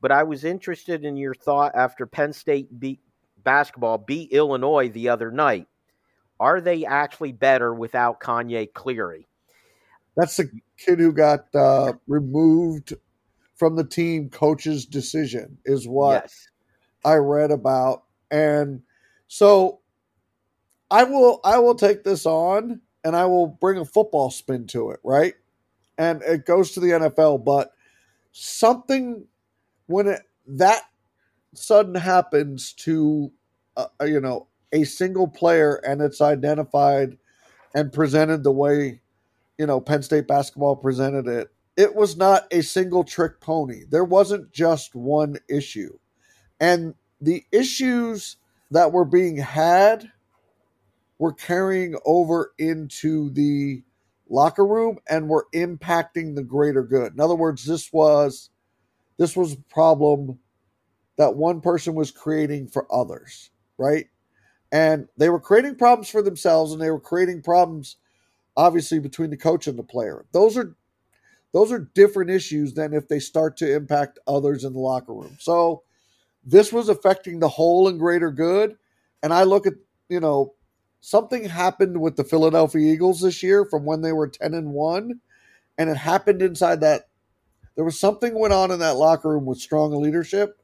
[0.00, 3.00] but I was interested in your thought after Penn State beat
[3.42, 5.66] basketball beat Illinois the other night.
[6.38, 9.26] Are they actually better without Kanye Clary?
[10.16, 12.94] That's the kid who got uh, removed
[13.54, 16.48] from the team coach's decision, is what Yes.
[17.04, 18.04] I read about.
[18.30, 18.82] And
[19.28, 19.80] so
[20.90, 24.90] I will I will take this on and I will bring a football spin to
[24.90, 25.34] it, right?
[25.98, 27.72] And it goes to the NFL, but
[28.32, 29.26] something
[29.86, 30.82] when it that
[31.54, 33.32] sudden happens to
[33.76, 37.16] uh, you know a single player and it's identified
[37.74, 39.00] and presented the way
[39.58, 44.04] you know Penn State basketball presented it it was not a single trick pony there
[44.04, 45.98] wasn't just one issue
[46.60, 48.36] and the issues
[48.70, 50.10] that were being had
[51.18, 53.82] were carrying over into the
[54.28, 58.50] locker room and were impacting the greater good in other words this was
[59.18, 60.38] this was a problem
[61.16, 64.06] that one person was creating for others, right?
[64.72, 67.96] And they were creating problems for themselves and they were creating problems
[68.56, 70.24] obviously between the coach and the player.
[70.32, 70.76] Those are
[71.52, 75.36] those are different issues than if they start to impact others in the locker room.
[75.40, 75.82] So
[76.44, 78.76] this was affecting the whole and greater good.
[79.22, 79.74] And I look at,
[80.10, 80.54] you know,
[81.06, 85.20] something happened with the Philadelphia Eagles this year from when they were 10 and 1
[85.78, 87.06] and it happened inside that
[87.76, 90.60] there was something went on in that locker room with strong leadership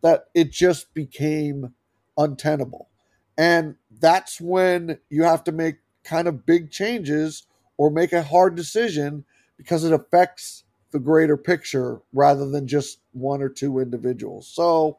[0.00, 1.74] that it just became
[2.16, 2.88] untenable.
[3.36, 8.54] And that's when you have to make kind of big changes or make a hard
[8.54, 9.24] decision
[9.56, 10.62] because it affects
[10.92, 14.46] the greater picture rather than just one or two individuals.
[14.46, 14.98] So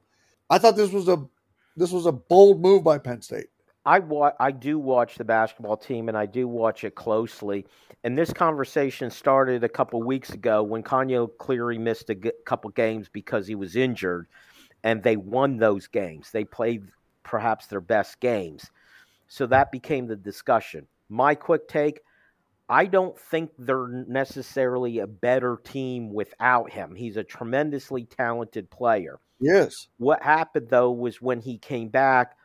[0.49, 1.25] I thought this was a
[1.77, 3.47] this was a bold move by Penn State.
[3.85, 7.65] I wa- I do watch the basketball team and I do watch it closely.
[8.03, 12.69] And this conversation started a couple weeks ago when Kanye Clary missed a g- couple
[12.71, 14.27] games because he was injured,
[14.83, 16.31] and they won those games.
[16.31, 16.89] They played
[17.23, 18.69] perhaps their best games,
[19.27, 20.87] so that became the discussion.
[21.09, 22.01] My quick take:
[22.69, 26.95] I don't think they're necessarily a better team without him.
[26.95, 29.19] He's a tremendously talented player.
[29.39, 29.87] Yes.
[29.97, 32.35] What happened though was when he came back,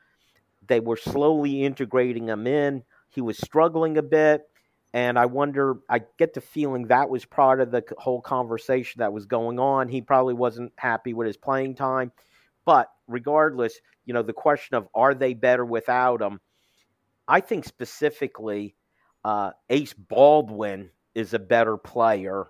[0.69, 2.83] they were slowly integrating him in.
[3.11, 4.43] He was struggling a bit.
[4.93, 9.13] And I wonder, I get the feeling that was part of the whole conversation that
[9.13, 9.89] was going on.
[9.89, 12.13] He probably wasn't happy with his playing time.
[12.65, 16.41] But regardless, you know, the question of are they better without him?
[17.29, 18.75] I think specifically,
[19.25, 22.47] uh, Ace Baldwin is a better player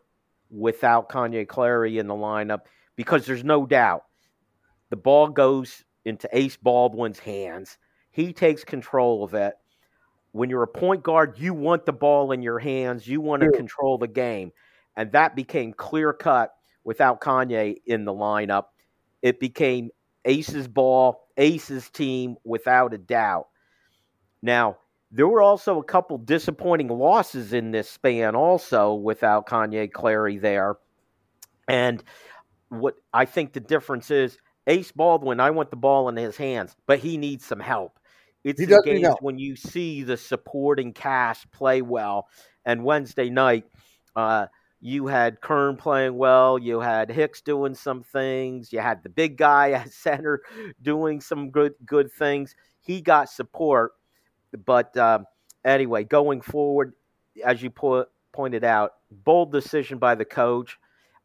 [0.51, 2.61] without Kanye Clary in the lineup
[2.95, 4.05] because there's no doubt
[4.91, 7.79] the ball goes into Ace Baldwin's hands.
[8.17, 9.59] He takes control of it.
[10.33, 13.07] When you're a point guard, you want the ball in your hands.
[13.07, 13.59] You want to Yeah.
[13.59, 14.53] control the game.
[14.97, 18.69] And that became clear cut without Kanye in the lineup.
[19.21, 19.91] It became
[20.25, 23.49] Ace's ball, Ace's team without a doubt.
[24.41, 24.79] Now,
[25.11, 30.79] there were also a couple disappointing losses in this span, also without Kanye Clary there.
[31.69, 32.03] And
[32.71, 36.75] what I think the difference is Ace Baldwin, I want the ball in his hands,
[36.87, 37.99] but he needs some help.
[38.47, 39.23] It's He need games help.
[39.23, 42.29] when you see the supporting cast play well.
[42.65, 43.65] And Wednesday night,
[44.15, 44.47] uh,
[44.81, 46.59] you had Kern playing well.
[46.59, 48.73] You had Hicks doing some things.
[48.73, 50.43] You had the big guy at center
[50.81, 52.55] doing some good good things.
[52.81, 53.93] He got support,
[54.65, 55.27] but um,
[55.65, 56.93] anyway, going forward,
[57.45, 60.79] as you po- pointed out, bold decision by the coach.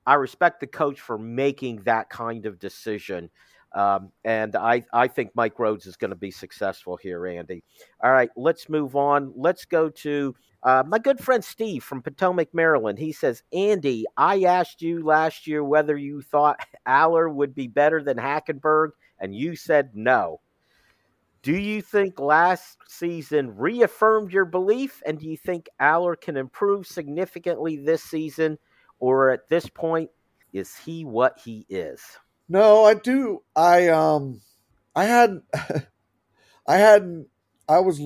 [0.08, 3.30] I respect the coach for making that kind of decision.
[3.74, 7.64] Um, and I, I think Mike Rhoades is going to be successful here, Andy.
[8.04, 9.32] All right, let's move on.
[9.36, 13.00] Let's go to uh, my good friend Steve from Potomac, Maryland.
[13.00, 18.04] He says, Andy, I asked you last year whether you thought Allar would be better
[18.04, 20.42] than Hackenberg, and you said no.
[21.44, 25.02] Do you think last season reaffirmed your belief?
[25.08, 28.60] And do you think Allar can improve significantly this season?
[29.00, 30.12] Or at this point,
[30.54, 32.00] is he what he is?
[32.50, 33.44] No, I do.
[33.56, 34.42] I um,
[34.96, 35.42] I had,
[36.68, 37.28] I hadn't.
[37.70, 38.02] I was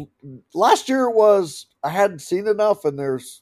[0.54, 3.42] last year was I hadn't seen enough, and there's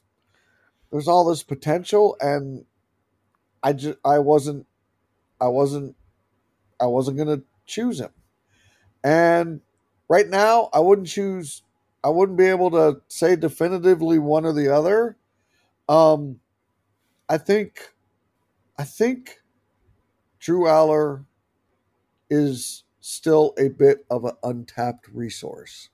[0.90, 2.64] there's all this potential, and
[3.62, 4.66] I just I wasn't
[5.40, 5.96] I wasn't
[6.80, 8.10] I wasn't gonna choose him,
[9.02, 9.60] and
[10.08, 11.62] right now I wouldn't choose.
[12.04, 15.16] I wouldn't be able to say definitively one or the other.
[15.88, 16.40] Um,
[17.28, 17.92] I think,
[18.78, 19.40] I think
[20.44, 21.24] Drew Allar
[22.28, 25.88] is still a bit of an untapped resource.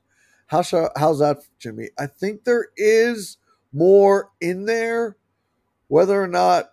[0.48, 1.90] How shall, how's that, Jimmy?
[1.96, 3.36] I think there is
[3.72, 5.16] more in there,
[5.86, 6.72] whether or not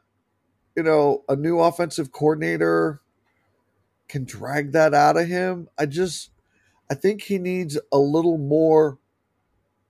[0.75, 2.99] you know a new offensive coordinator
[4.07, 5.69] can drag that out of him.
[5.77, 6.31] I just,
[6.89, 8.97] I think he needs a little more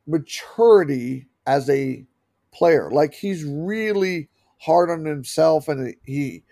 [0.06, 2.06] maturity as a
[2.52, 2.92] player.
[2.92, 4.28] Like he's really
[4.60, 6.44] hard on himself, and he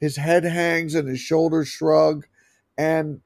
[0.00, 2.26] his head hangs and his shoulders shrug,
[2.76, 3.20] and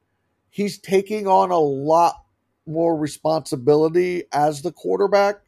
[0.49, 2.23] he's taking on a lot
[2.65, 5.41] more responsibility as the quarterback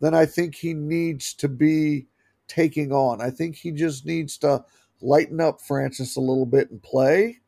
[0.00, 2.06] than I think he needs to be
[2.48, 3.20] taking on.
[3.20, 4.64] I think he just needs to
[5.00, 7.40] lighten up Francis a little bit and play.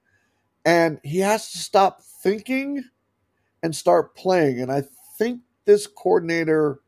[0.64, 2.84] And he has to stop thinking
[3.62, 4.60] and start playing.
[4.60, 4.84] And I
[5.18, 6.80] think this coordinator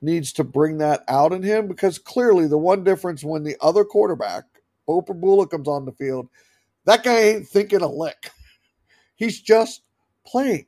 [0.00, 3.84] needs to bring that out in him because clearly the one difference when the other
[3.84, 4.44] quarterback,
[4.86, 6.28] Beau Pribula, comes on the field,
[6.86, 8.30] that guy ain't thinking a lick.
[9.16, 9.82] He's just
[10.26, 10.66] playing.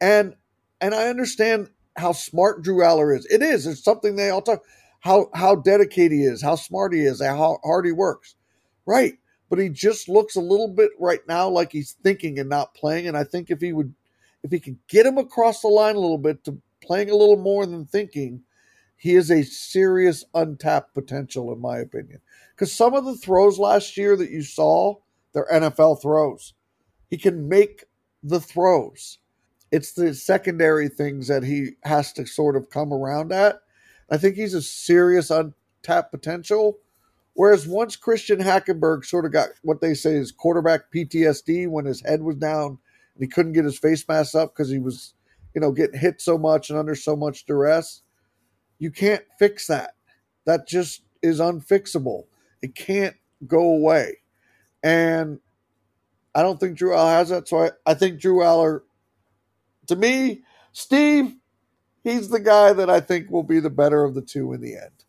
[0.00, 0.34] And
[0.80, 3.26] and I understand how smart Drew Allar is.
[3.26, 3.66] It is.
[3.66, 4.62] It's something they all talk
[5.00, 8.36] how how dedicated he is, how smart he is, how hard he works.
[8.86, 9.14] Right.
[9.50, 13.06] but he just looks a little bit right now like he's thinking and not playing.
[13.08, 13.94] And I think if he would,
[14.42, 17.36] if he could get him across the line a little bit to playing a little
[17.36, 18.42] more than thinking,
[18.96, 22.20] he is a serious untapped potential, in my opinion.
[22.62, 24.94] Because some of the throws last year that you saw,
[25.34, 26.54] they're NFL throws.
[27.10, 27.86] He can make
[28.22, 29.18] the throws.
[29.72, 33.56] It's the secondary things that he has to sort of come around at.
[34.12, 36.78] I think he's a serious untapped potential.
[37.34, 42.00] Whereas once Christian Hackenberg sort of got what they say is quarterback PTSD when his
[42.02, 42.78] head was down
[43.16, 45.14] and he couldn't get his face mask up because he was,
[45.52, 48.02] you know, getting hit so much and under so much duress,
[48.78, 49.96] you can't fix that.
[50.44, 52.26] That just is unfixable.
[52.62, 54.18] It can't go away.
[54.82, 55.40] And
[56.34, 57.48] I don't think Drew Allar has that.
[57.48, 58.80] So I, I think Drew Allar,
[59.88, 60.42] to me,
[60.72, 61.34] Steve,
[62.02, 64.76] he's the guy that I think will be the better of the two in the
[64.76, 65.04] end.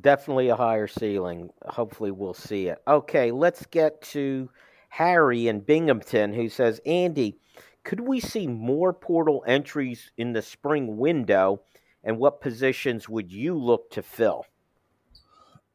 [0.00, 1.50] Definitely a higher ceiling.
[1.66, 2.82] Hopefully, we'll see it.
[2.88, 4.48] Okay, let's get to
[4.88, 7.38] Harry in Binghamton, who says, Andy,
[7.84, 11.62] could we see more portal entries in the spring window?
[12.04, 14.44] And what positions would you look to fill?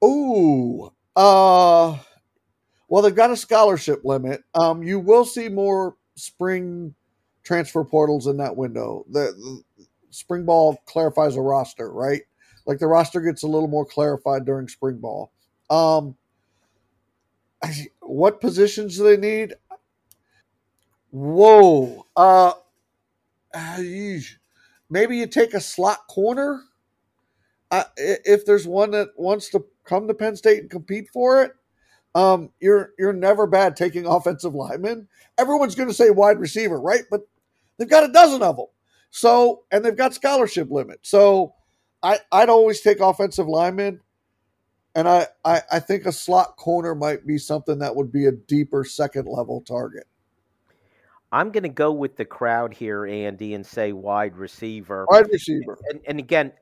[0.04, 1.98] Ooh, uh,
[2.88, 4.44] well, they've got a scholarship limit.
[4.54, 6.96] Um, you will see more spring
[7.44, 9.06] transfer portals in that window.
[9.10, 9.34] The,
[9.78, 12.22] the spring ball clarifies a roster, right?
[12.66, 15.32] Like the roster gets a little more clarified during spring ball.
[15.70, 16.16] Um,
[18.02, 19.56] what positions do they need?
[21.12, 22.06] Whoa.
[22.16, 22.54] Uh,
[24.90, 26.62] maybe you take a slot corner.
[27.72, 31.54] Uh, if there's one that wants to come to Penn State and compete for it,
[32.16, 35.08] um, you're you're never bad taking offensive linemen.
[35.38, 37.04] Everyone's going to say wide receiver, right?
[37.10, 37.22] But
[37.78, 38.68] they've got a dozen of them.
[39.10, 41.00] So and they've got scholarship limit.
[41.04, 41.54] So
[42.04, 44.02] I I'd always take offensive linemen,
[44.96, 48.32] and I, I I think a slot corner might be something that would be a
[48.32, 50.08] deeper second level target.
[51.32, 55.06] I'm going to go with the crowd here, Andy, and say wide receiver.
[55.10, 55.78] Wide receiver.
[55.90, 56.54] And, and, again,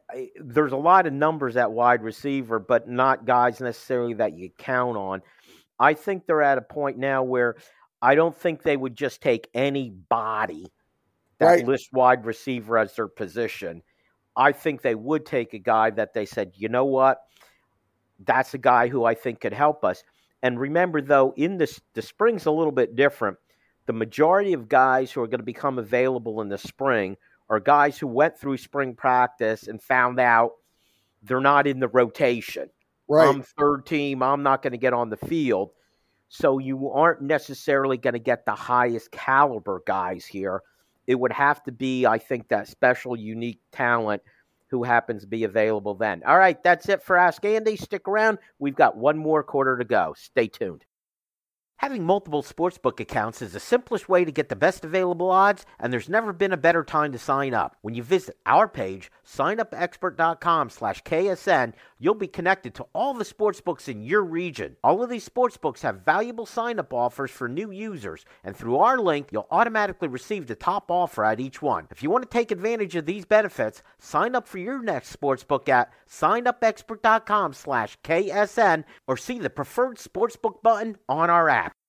[0.41, 4.97] there's a lot of numbers at wide receiver, but not guys necessarily that you count
[4.97, 5.21] on.
[5.79, 7.57] I think they're at a point now where
[8.01, 10.67] I don't think they would just take anybody
[11.37, 11.67] that right.
[11.67, 13.83] lists wide receiver as their position.
[14.35, 17.21] I think they would take a guy that they said, you know what,
[18.25, 20.03] that's a guy who I think could help us.
[20.43, 23.37] And remember, though, in this, the spring's a little bit different.
[23.85, 27.17] The majority of guys who are going to become available in the spring
[27.49, 30.53] are guys who went through spring practice and found out
[31.21, 32.69] they're not in the rotation.
[33.07, 33.27] Right.
[33.27, 34.23] I'm third team.
[34.23, 35.71] I'm not going to get on the field.
[36.29, 40.61] So you aren't necessarily going to get the highest caliber guys here.
[41.05, 44.23] It would have to be, I think, that special, unique talent
[44.67, 46.23] who happens to be available then.
[46.25, 47.75] All right, that's it for Ask Andy.
[47.75, 48.39] Stick around.
[48.57, 50.15] We've got one more quarter to go.
[50.17, 50.83] Stay tuned.
[51.79, 55.91] Having multiple sportsbook accounts is the simplest way to get the best available odds, and
[55.91, 57.75] there's never been a better time to sign up.
[57.81, 63.89] When you visit our page, signupexpert.com slash KSN, you'll be connected to all the sportsbooks
[63.89, 64.77] in your region.
[64.85, 69.27] All of these sportsbooks have valuable sign-up offers for new users, and through our link,
[69.31, 71.87] you'll automatically receive the top offer at each one.
[71.91, 75.67] If you want to take advantage of these benefits, sign up for your next sportsbook
[75.67, 81.74] at signupexpert.com slash KSN or see the preferred sportsbook button on our app.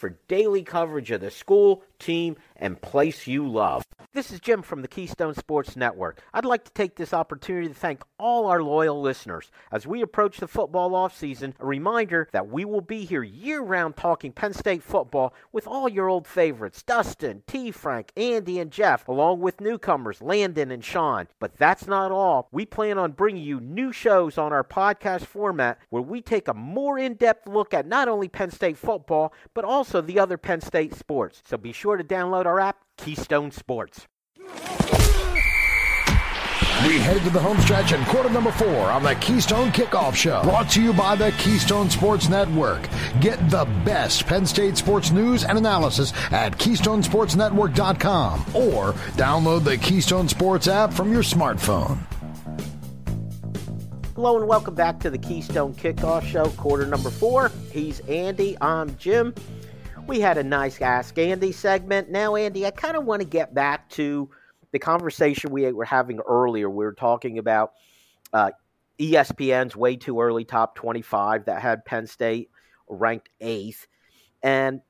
[0.00, 3.84] for daily coverage of the school, team, and place you love.
[4.12, 6.20] This is Jim from the Keystone Sports Network.
[6.34, 9.50] I'd like to take this opportunity to thank all our loyal listeners.
[9.70, 13.96] As we approach the football offseason, a reminder that we will be here year round
[13.96, 17.70] talking Penn State football with all your old favorites Dustin, T.
[17.70, 21.28] Frank, Andy, and Jeff, along with newcomers Landon and Sean.
[21.38, 22.48] But that's not all.
[22.50, 26.54] We plan on bringing you new shows on our podcast format where we take a
[26.54, 30.36] more in depth look at not only Penn State football, but also also the other
[30.36, 31.42] Penn State sports.
[31.44, 34.06] So be sure to download our app, Keystone Sports.
[36.86, 40.42] We head to the home stretch and quarter number four on the Keystone Kickoff Show.
[40.44, 42.88] Brought to you by the Keystone Sports Network.
[43.20, 50.28] Get the best Penn State sports news and analysis at KeystonesportsNetwork.com or download the Keystone
[50.28, 51.98] Sports app from your smartphone.
[54.14, 57.50] Hello and welcome back to the Keystone Kickoff Show, quarter number four.
[57.72, 58.56] He's Andy.
[58.60, 59.34] I'm Jim.
[60.10, 62.10] We had a nice Ask Andy segment.
[62.10, 64.28] Now, Andy, I kind of want to get back to
[64.72, 67.74] the conversation we were having earlier, we were talking about
[68.32, 68.50] uh,
[68.98, 72.50] ESPN's way too early top 25 that had Penn State
[72.88, 73.86] ranked eighth.
[74.42, 74.80] And,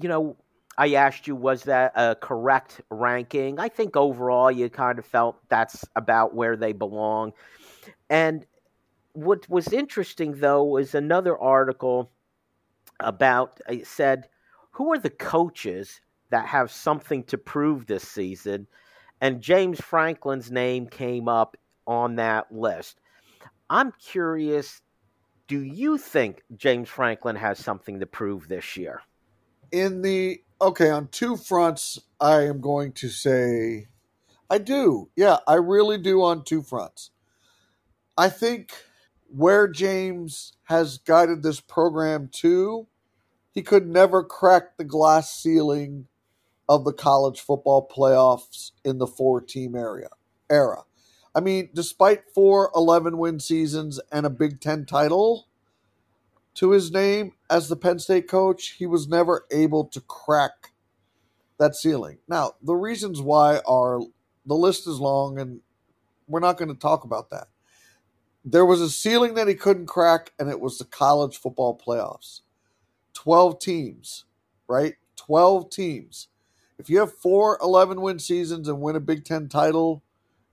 [0.00, 0.36] you know,
[0.78, 3.58] I asked you, was that a correct ranking?
[3.58, 7.32] I think overall you kind of felt that's about where they belong.
[8.08, 8.46] And
[9.12, 12.12] what was interesting, though, was another article
[13.00, 14.28] about, it said,
[14.76, 16.00] who are the coaches
[16.30, 18.66] that have something to prove this season?
[19.20, 21.56] and James Franklin's name came up
[21.86, 23.00] on that list.
[23.70, 24.82] I'm curious
[25.48, 29.02] do you think James Franklin has something to prove this year?
[29.70, 33.86] In the okay, on two fronts, I am going to say
[34.50, 35.08] I do.
[35.14, 37.10] Yeah, I really do on two fronts.
[38.18, 38.72] I think
[39.28, 42.88] where James has guided this program to,
[43.56, 46.08] he could never crack the glass ceiling
[46.68, 50.10] of the college football playoffs in the four team area
[50.50, 50.82] era.
[51.34, 55.46] I mean, despite four 11 win seasons and a Big Ten title
[56.56, 60.72] to his name as the Penn State coach, he was never able to crack
[61.58, 62.18] that ceiling.
[62.28, 64.00] Now, the reasons why are
[64.44, 65.60] the list is long and
[66.28, 67.48] we're not going to talk about that.
[68.44, 72.42] There was a ceiling that he couldn't crack, and it was the college football playoffs.
[73.16, 74.24] 12 teams,
[74.68, 74.94] right?
[75.16, 76.28] 12 teams
[76.78, 80.02] if you have four 11 win seasons and win a Big Ten title,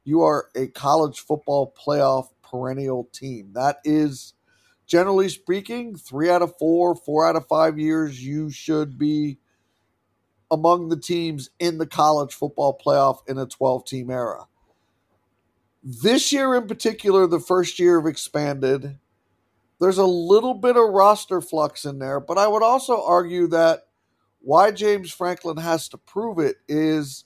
[0.03, 3.51] you are a college football playoff perennial team.
[3.53, 4.33] That is,
[4.85, 9.37] generally speaking, three out of four, four out of five years, you should be
[10.49, 14.45] among the teams in the college football playoff in a 12 team era.
[15.83, 18.97] This year, in particular, the first year of expanded,
[19.83, 23.81] there's a little bit of roster flux in there, but I would also argue that
[24.39, 27.25] why James Franklin has to prove it is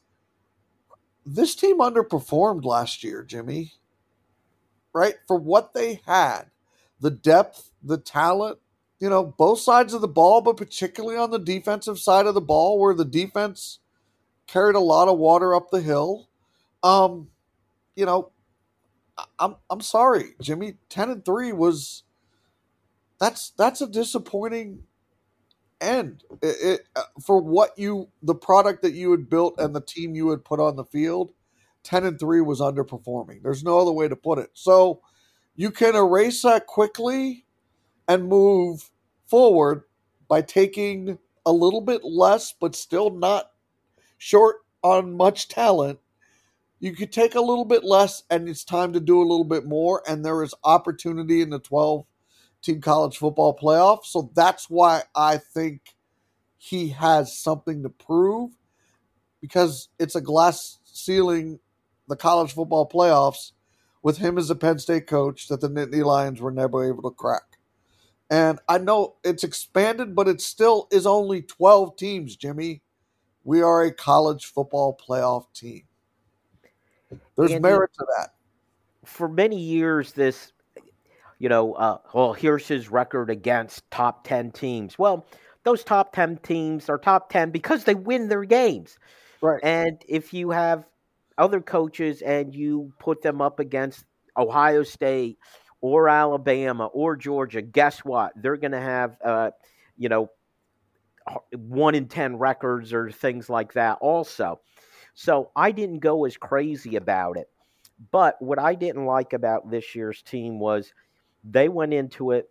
[1.24, 3.74] this team underperformed last year, Jimmy.
[4.92, 5.14] Right?
[5.28, 6.46] For what they had,
[7.00, 8.58] the depth, the talent,
[9.00, 12.42] you know, both sides of the ball, but particularly on the defensive side of the
[12.42, 13.78] ball, where the defense
[14.48, 16.28] carried a lot of water up the hill.
[16.82, 17.28] Um,
[17.96, 18.32] you know,
[19.38, 20.78] I'm I'm sorry, Jimmy.
[20.90, 22.02] Ten and three was
[23.20, 24.84] that's that's a disappointing
[25.82, 26.24] end.
[26.42, 30.16] It, it, uh, for what you the product that you had built and the team
[30.16, 31.32] you had put on the field
[31.84, 33.42] 10 and 3 was underperforming.
[33.42, 34.50] There's no other way to put it.
[34.54, 35.02] So
[35.56, 37.46] you can erase that quickly
[38.08, 38.92] and move
[39.26, 39.84] forward
[40.28, 43.52] by taking a little bit less but still not
[44.18, 46.00] short on much talent.
[46.80, 49.66] You could take a little bit less and it's time to do a little bit
[49.66, 52.06] more and there is opportunity in the 12
[52.68, 54.06] team college football playoff.
[54.06, 55.96] So that's why I think
[56.58, 58.52] he has something to prove
[59.42, 61.60] because it's a glass ceiling,
[62.08, 63.52] the college football playoffs,
[64.04, 67.16] with him as a Penn State coach that the Nittany Lions were never able to
[67.16, 67.44] crack.
[68.30, 72.82] And I know it's expanded, but it still is only 12 teams, Jimmy.
[73.44, 75.84] We are a college football playoff team.
[77.38, 78.32] There's and merit to that.
[79.06, 80.52] For many years, this
[81.40, 84.98] you know, uh, well, here's his record against top 10 teams.
[84.98, 85.26] Well,
[85.64, 88.98] those top 10 teams are top 10 because they win their games.
[89.42, 89.60] Right.
[89.62, 90.86] And if you have
[91.38, 95.38] other coaches and you put them up against Ohio State
[95.80, 98.32] or Alabama or Georgia, guess what?
[98.36, 99.52] They're going to have, uh,
[99.98, 100.32] you know,
[101.52, 104.60] one in 10 records or things like that also.
[105.14, 107.50] So I didn't go as crazy about it.
[108.12, 110.92] But what I didn't like about this year's team was–
[111.44, 112.50] they went into it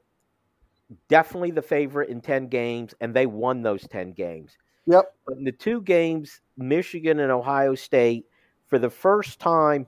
[1.09, 4.57] definitely the favorite in 10 games, and they won those 10 games.
[4.87, 5.12] Yep.
[5.26, 8.26] But in the two games, Michigan and Ohio State,
[8.66, 9.87] for the first time,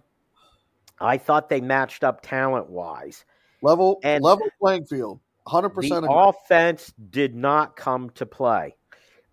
[1.00, 3.24] I thought they matched up talent wise.
[3.62, 5.20] Level and level playing field.
[5.46, 6.08] 100% the agree.
[6.10, 8.76] offense did not come to play.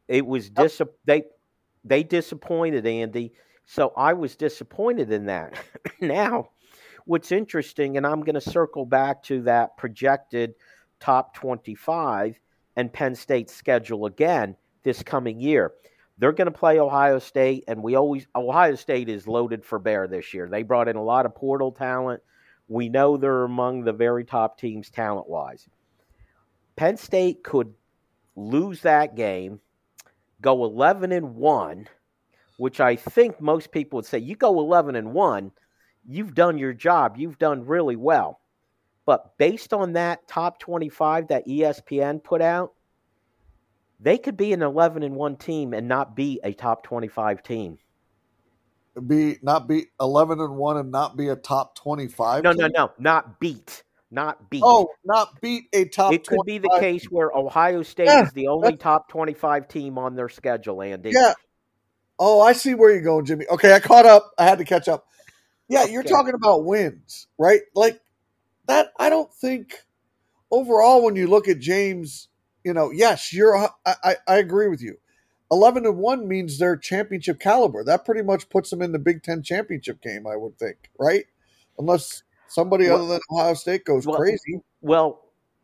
[0.08, 0.68] It was yep.
[0.68, 1.24] dis- they
[1.84, 3.34] they disappointed Andy.
[3.66, 5.56] So I was disappointed in that.
[6.02, 6.50] now,
[7.06, 10.56] what's interesting, and I'm going to circle back to that projected
[11.00, 12.40] top 25
[12.76, 14.56] and Penn State schedule again.
[14.86, 15.74] this coming year.
[16.18, 20.08] They're going to play Ohio State, and we always Ohio State is loaded for bear
[20.08, 20.48] this year.
[20.50, 22.22] They brought in a lot of portal talent.
[22.70, 25.68] We know they're among the very top teams talent wise.
[26.78, 27.74] Penn State could
[28.38, 29.60] lose that game,
[30.42, 31.88] go 11 and 1,
[32.58, 35.52] which I think most people would say you go 11 and 1,
[36.08, 38.40] you've done your job, you've done really well.
[39.06, 42.74] But based on that top 25 that ESPN put out,
[44.00, 47.78] they could be an 11 and 1 team and not be a top 25 team.
[49.08, 52.44] Be not be 11 and 1 and not be a top 25.
[52.44, 52.62] No, team?
[52.62, 53.84] no, no, not beat.
[54.12, 54.64] Not beat.
[54.66, 58.32] Oh, not beat a top It could be the case where Ohio State Yeah, is
[58.32, 61.12] the only top 25 team on their schedule, Andy.
[61.12, 61.34] Yeah.
[62.18, 63.46] Oh, I see where you're going, Jimmy.
[63.50, 64.32] Okay, I caught up.
[64.38, 65.08] I had to catch up.
[65.68, 66.10] Yeah, you're Okay.
[66.10, 67.62] talking about wins, right?
[67.74, 68.00] Like
[68.68, 68.92] that.
[69.00, 69.84] I don't think
[70.52, 72.28] overall when you look at James,
[72.64, 73.56] you know, yes, you're.
[73.56, 74.98] Uh, I, I, I agree with you.
[75.52, 77.84] Eleven and one means they're championship caliber.
[77.84, 80.26] That pretty much puts them in the Big Ten championship game.
[80.28, 81.26] I would think, right?
[81.78, 84.62] Unless somebody Well- other than Ohio State goes well, crazy.
[84.82, 85.22] Well,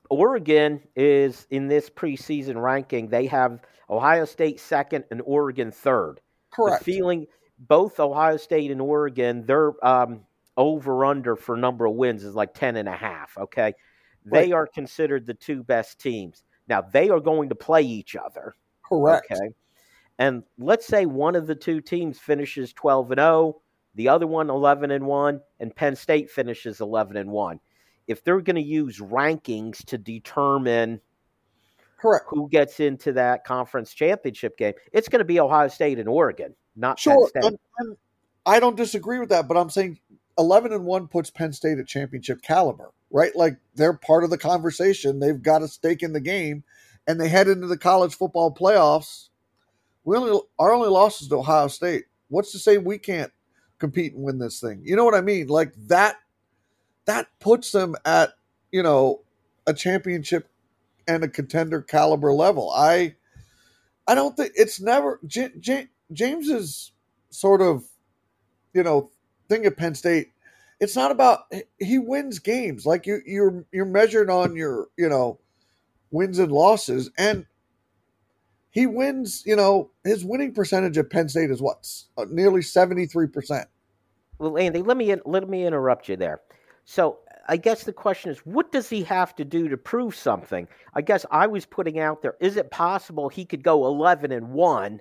[0.10, 3.08] Oregon is in this preseason ranking.
[3.10, 6.20] They have Ohio State second and Oregon third.
[6.52, 6.84] Correct.
[6.84, 7.28] The feeling
[7.68, 10.22] both Ohio State and Oregon, their um,
[10.58, 13.38] over under for number of wins is like 10 and a half.
[13.38, 13.74] Okay.
[14.26, 14.54] They Right.
[14.54, 16.44] are considered the two best teams.
[16.68, 18.56] Now, they are going to play each other.
[18.88, 19.32] Correct.
[19.32, 19.50] Okay.
[20.20, 23.62] And let's say one of the two teams finishes 12 and 0,
[23.96, 27.60] the other one 11 and 1, and Penn State finishes 11 and 1.
[28.08, 31.02] If they're going to use rankings to determine
[31.98, 32.26] Correct.
[32.30, 36.54] who gets into that conference championship game, it's going to be Ohio State and Oregon,
[36.76, 37.98] not Sure, and, and
[38.46, 40.00] I don't disagree with that, but I'm saying
[40.38, 43.36] eleven and one puts Penn State at championship caliber, right?
[43.36, 45.20] Like they're part of the conversation.
[45.20, 46.64] They've got a stake in the game,
[47.08, 49.30] and they head into the college football playoffs.
[50.04, 52.06] We only our only loss is to Ohio State.
[52.30, 53.32] What's to say we can't
[53.78, 54.82] compete and win this thing?
[54.84, 55.48] You know what I mean?
[55.48, 56.18] Like that.
[57.06, 58.34] That puts them at
[58.72, 59.22] you know
[59.66, 60.48] a championship
[61.08, 62.72] and a contender caliber level.
[62.72, 63.16] I
[64.08, 65.20] I don't think it's never
[66.14, 66.92] James's
[67.30, 67.84] sort of
[68.74, 69.10] you know
[69.50, 70.32] thing at Penn State.
[70.80, 71.42] It's not about
[71.78, 75.40] he wins games like you you're you're measured on your you know
[76.12, 77.46] wins and losses and
[78.72, 81.88] he wins you know his winning percentage at Penn State is what
[82.18, 83.66] Uh, nearly 73%.
[84.40, 86.42] Well, Andy, let me let me interrupt you there.
[86.86, 90.68] So I guess the question is, what does he have to do to prove something?
[90.96, 94.52] I guess I was putting out there: is it possible he could go eleven and
[94.52, 95.00] one,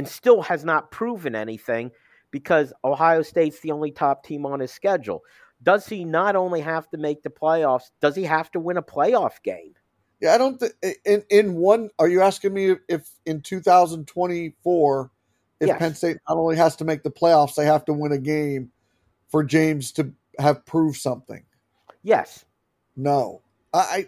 [0.00, 1.90] and still has not proven anything
[2.30, 5.20] because Ohio State's the only top team on his schedule?
[5.62, 7.90] Does he not only have to make the playoffs?
[8.00, 9.74] Does he have to win a playoff game?
[10.22, 10.72] Yeah, I don't think
[11.04, 11.90] in in one.
[11.98, 15.10] Are you asking me if in 2024,
[15.60, 15.78] if Yes.
[15.78, 18.72] Penn State not only has to make the playoffs, they have to win a game
[19.28, 21.44] for James to have proved something?
[22.02, 22.46] Yes.
[22.96, 23.42] No,
[23.74, 24.06] I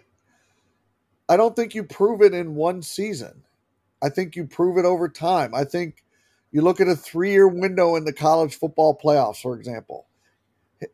[1.29, 3.43] I I don't think you prove it in one season.
[4.03, 5.55] I think you prove it over time.
[5.55, 6.03] I think
[6.51, 10.07] you look at a three year window in the college football playoffs, for example.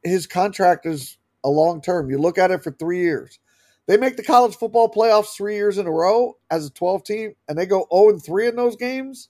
[0.03, 2.12] His contract is a long term.
[2.12, 3.39] You look at it for three years.
[3.88, 7.36] They make the college football playoffs three years in a row as a 12 team,
[7.47, 9.30] and they go 0 and 3 in those games.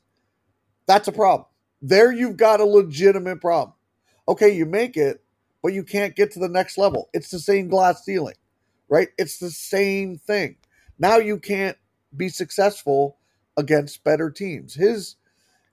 [0.85, 1.47] That's a problem.
[1.81, 3.73] There you've got a legitimate problem.
[4.27, 5.23] Okay, you make it,
[5.63, 7.09] but you can't get to the next level.
[7.13, 8.35] It's the same glass ceiling,
[8.89, 9.07] right?
[9.17, 10.57] It's the same thing.
[10.97, 11.77] Now you can't
[12.15, 13.18] be successful
[13.59, 14.73] against better teams.
[14.73, 15.17] His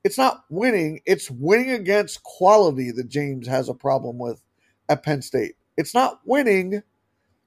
[0.05, 4.41] it's not winning, it's winning against quality that James has a problem with
[4.89, 5.57] at Penn State.
[5.77, 6.83] It's not winning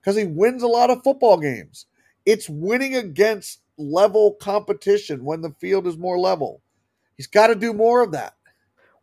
[0.01, 1.85] because he wins a lot of football games.
[2.25, 6.61] It's winning against level competition when the field is more level.
[7.15, 8.35] He's got to do more of that.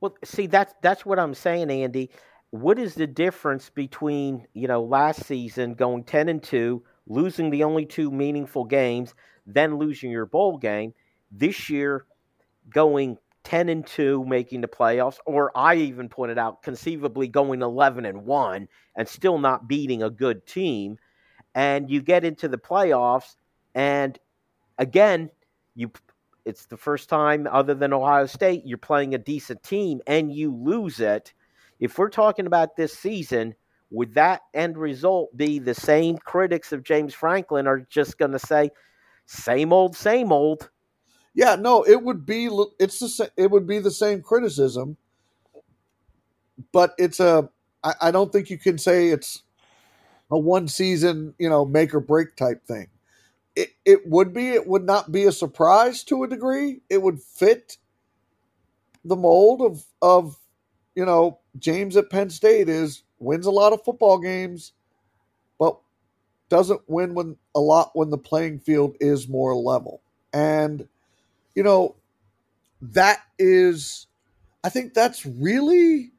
[0.01, 2.11] Well, see, that's that's what I'm saying, Andy.
[2.51, 7.65] What is the difference between you know last season going ten and two, losing the
[7.65, 9.15] only two meaningful games,
[9.47, 10.93] then losing your bowl game,
[11.39, 12.07] this year
[12.71, 18.05] going ten and two, making the playoffs, or I even pointed out conceivably going eleven
[18.05, 20.99] and one and still not beating a good team,
[21.55, 23.37] and you get into the playoffs,
[23.75, 24.19] and
[24.79, 25.31] again,
[25.75, 25.91] you
[26.45, 30.55] it's the first time other than Ohio State you're playing a decent team and you
[30.55, 31.33] lose it.
[31.81, 33.55] If we're talking about this season,
[33.91, 38.39] would that end result be the same critics of James Franklin are just going to
[38.39, 38.71] say
[39.27, 40.71] same old same old?
[41.37, 44.99] Yeah, no, it would be it's the it would be the same criticism,
[46.73, 47.51] but it's a
[47.85, 49.43] I, I don't think you can say it's
[50.31, 52.89] a one season you know make or break type thing.
[53.57, 54.49] it, it would be.
[54.51, 56.81] It would not be a surprise to a degree.
[56.89, 57.79] It would fit
[59.05, 60.39] the mold of of
[60.95, 64.73] you know James at Penn State is wins a lot of football games,
[65.59, 65.79] but
[66.49, 70.03] doesn't win when a lot when the playing field is more level.
[70.33, 70.89] And
[71.57, 71.97] you know
[72.81, 74.07] that is
[74.63, 76.13] I think that's really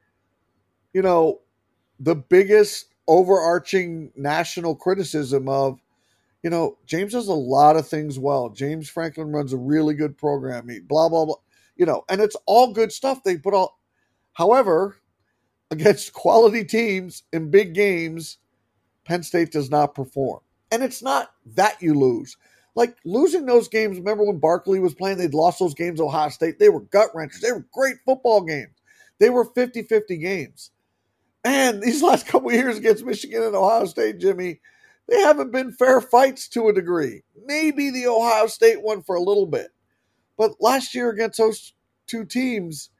[0.92, 1.40] you know
[1.98, 5.80] the biggest overarching national criticism of
[6.42, 8.50] you know James does a lot of things well.
[8.50, 10.68] James Franklin runs a really good program.
[10.68, 11.36] He blah blah blah.
[11.76, 13.22] You know, and it's all good stuff.
[13.22, 13.78] They put all
[14.32, 14.96] however,
[15.70, 18.38] against quality teams in big games,
[19.04, 20.40] Penn State does not perform.
[20.70, 22.36] And it's not that you lose.
[22.78, 26.60] Like losing those games, remember when Barkley was playing, they'd lost those games Ohio State.
[26.60, 27.40] They were gut wrenchers.
[27.40, 28.70] They were great football games.
[29.18, 30.70] They were 50 50 games.
[31.42, 34.60] And these last couple years against Michigan and Ohio State, Jimmy,
[35.08, 37.24] they haven't been fair fights to a degree.
[37.46, 39.72] Maybe the Ohio State one for a little bit.
[40.36, 41.72] But last year against those
[42.06, 42.90] two teams,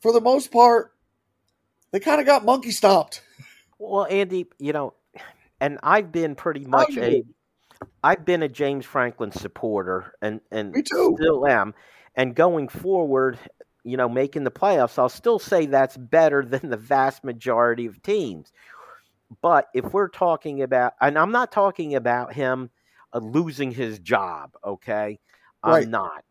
[0.00, 0.92] for the most part,
[1.90, 3.22] they kind of got monkey stomped.
[3.78, 4.92] Well, Andy, you know,
[5.58, 7.22] and I've been pretty much a,
[8.02, 11.16] I've been a James Franklin supporter, and and Me too.
[11.18, 11.74] still am.
[12.16, 13.38] And going forward,
[13.82, 18.02] you know, making the playoffs, I'll still say that's better than the vast majority of
[18.02, 18.52] teams.
[19.42, 22.70] But if we're talking about, and I'm not talking about him
[23.12, 25.18] uh, losing his job, okay?
[25.64, 25.84] Right.
[25.84, 26.24] I'm not.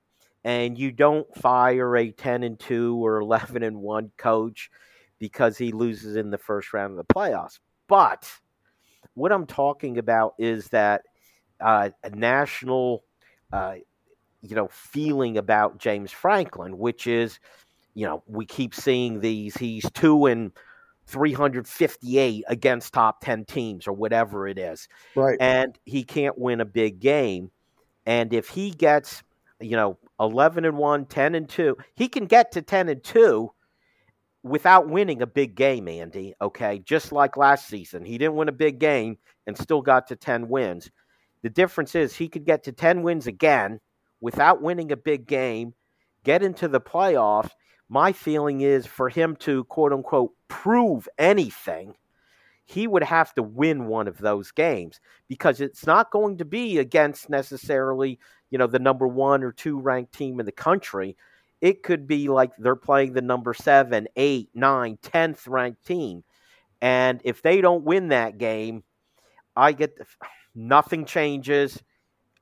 [0.46, 4.70] And you don't fire a 10 and 2 or 11 and 1 coach
[5.20, 7.60] because he loses in the first round of the playoffs.
[7.88, 8.30] But
[9.16, 11.04] what I'm talking about is that
[11.60, 13.04] uh, a national,
[13.52, 13.76] uh,
[14.42, 17.40] you know, feeling about James Franklin, which is,
[17.94, 19.56] you know, we keep seeing these.
[19.56, 20.52] He's two and
[21.08, 24.88] 358 against top 10 teams or whatever it is.
[25.16, 25.38] Right.
[25.40, 27.52] And he can't win a big game.
[28.06, 29.24] And if he gets,
[29.60, 33.52] you know, 11 and 1, 10 and 2, he can get to 10 and 2
[34.44, 36.34] without winning a big game, Andy.
[36.42, 36.80] Okay.
[36.80, 38.04] Just like last season.
[38.04, 40.90] He didn't win a big game and still got to 10 wins.
[41.44, 43.80] The difference is he could get to 10 wins again
[44.22, 45.74] without winning a big game,
[46.24, 47.52] get into the playoffs.
[47.90, 51.94] My feeling is for him to quote unquote prove anything,
[52.66, 56.78] he would have to win one of those games because it's not going to be
[56.78, 58.20] against necessarily,
[58.50, 61.18] you know, the number one or two ranked team in the country.
[61.60, 66.24] It could be like they're playing the number seven, eight, nine, tenth ranked team.
[66.82, 68.84] And if they don't win that game,
[69.56, 70.06] I get the,
[70.56, 71.82] nothing changes.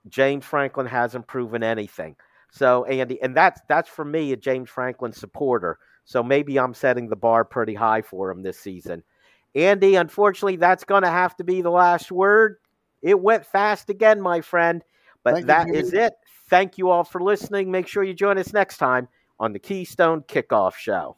[0.07, 2.15] James Franklin hasn't proven anything.
[2.51, 5.79] So Andy, and that's that's for me a James Franklin supporter.
[6.05, 9.03] So maybe I'm setting the bar pretty high for him this season.
[9.55, 12.57] Andy, unfortunately, that's going to have to be the last word.
[13.01, 14.83] It went fast again, my friend,
[15.23, 15.79] but Thank that Jimmy.
[15.79, 16.13] is it.
[16.49, 17.71] Thank you all for listening.
[17.71, 19.07] Make sure you join us next time
[19.39, 21.17] on the Keystone Kickoff Show.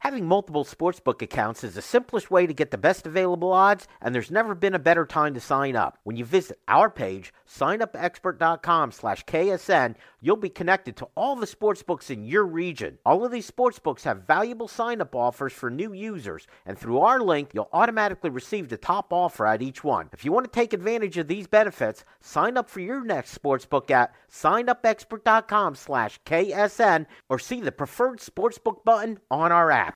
[0.00, 4.14] Having multiple sportsbook accounts is the simplest way to get the best available odds, and
[4.14, 5.98] there's never been a better time to sign up.
[6.04, 12.10] When you visit our page, signupexpert.com slash KSN, you'll be connected to all the sportsbooks
[12.10, 12.98] in your region.
[13.04, 17.50] All of these sportsbooks have valuable sign-up offers for new users, and through our link,
[17.52, 20.10] you'll automatically receive the top offer at each one.
[20.12, 23.90] If you want to take advantage of these benefits, sign up for your next sportsbook
[23.90, 29.95] at signupexpert.com slash KSN or see the preferred sportsbook button on our app.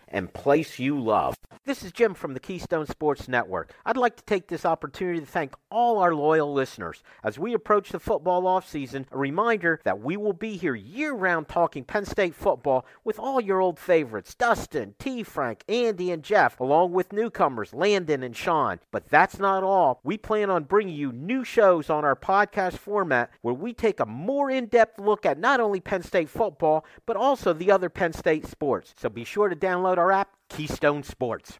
[0.11, 1.35] and place you love.
[1.63, 3.71] This is Jim from the Keystone Sports Network.
[3.85, 7.03] I'd like to take this opportunity to thank all our loyal listeners.
[7.23, 11.47] As we approach the football offseason, a reminder that we will be here year round
[11.47, 15.21] talking Penn State football with all your old favorites Dustin, T.
[15.21, 18.79] Frank, Andy, and Jeff, along with newcomers Landon and Sean.
[18.91, 19.99] But that's not all.
[20.03, 24.05] We plan on bringing you new shows on our podcast format where we take a
[24.07, 28.13] more in depth look at not only Penn State football, but also the other Penn
[28.13, 28.95] State sports.
[28.97, 31.59] So be sure to download our app, Keystone Sports.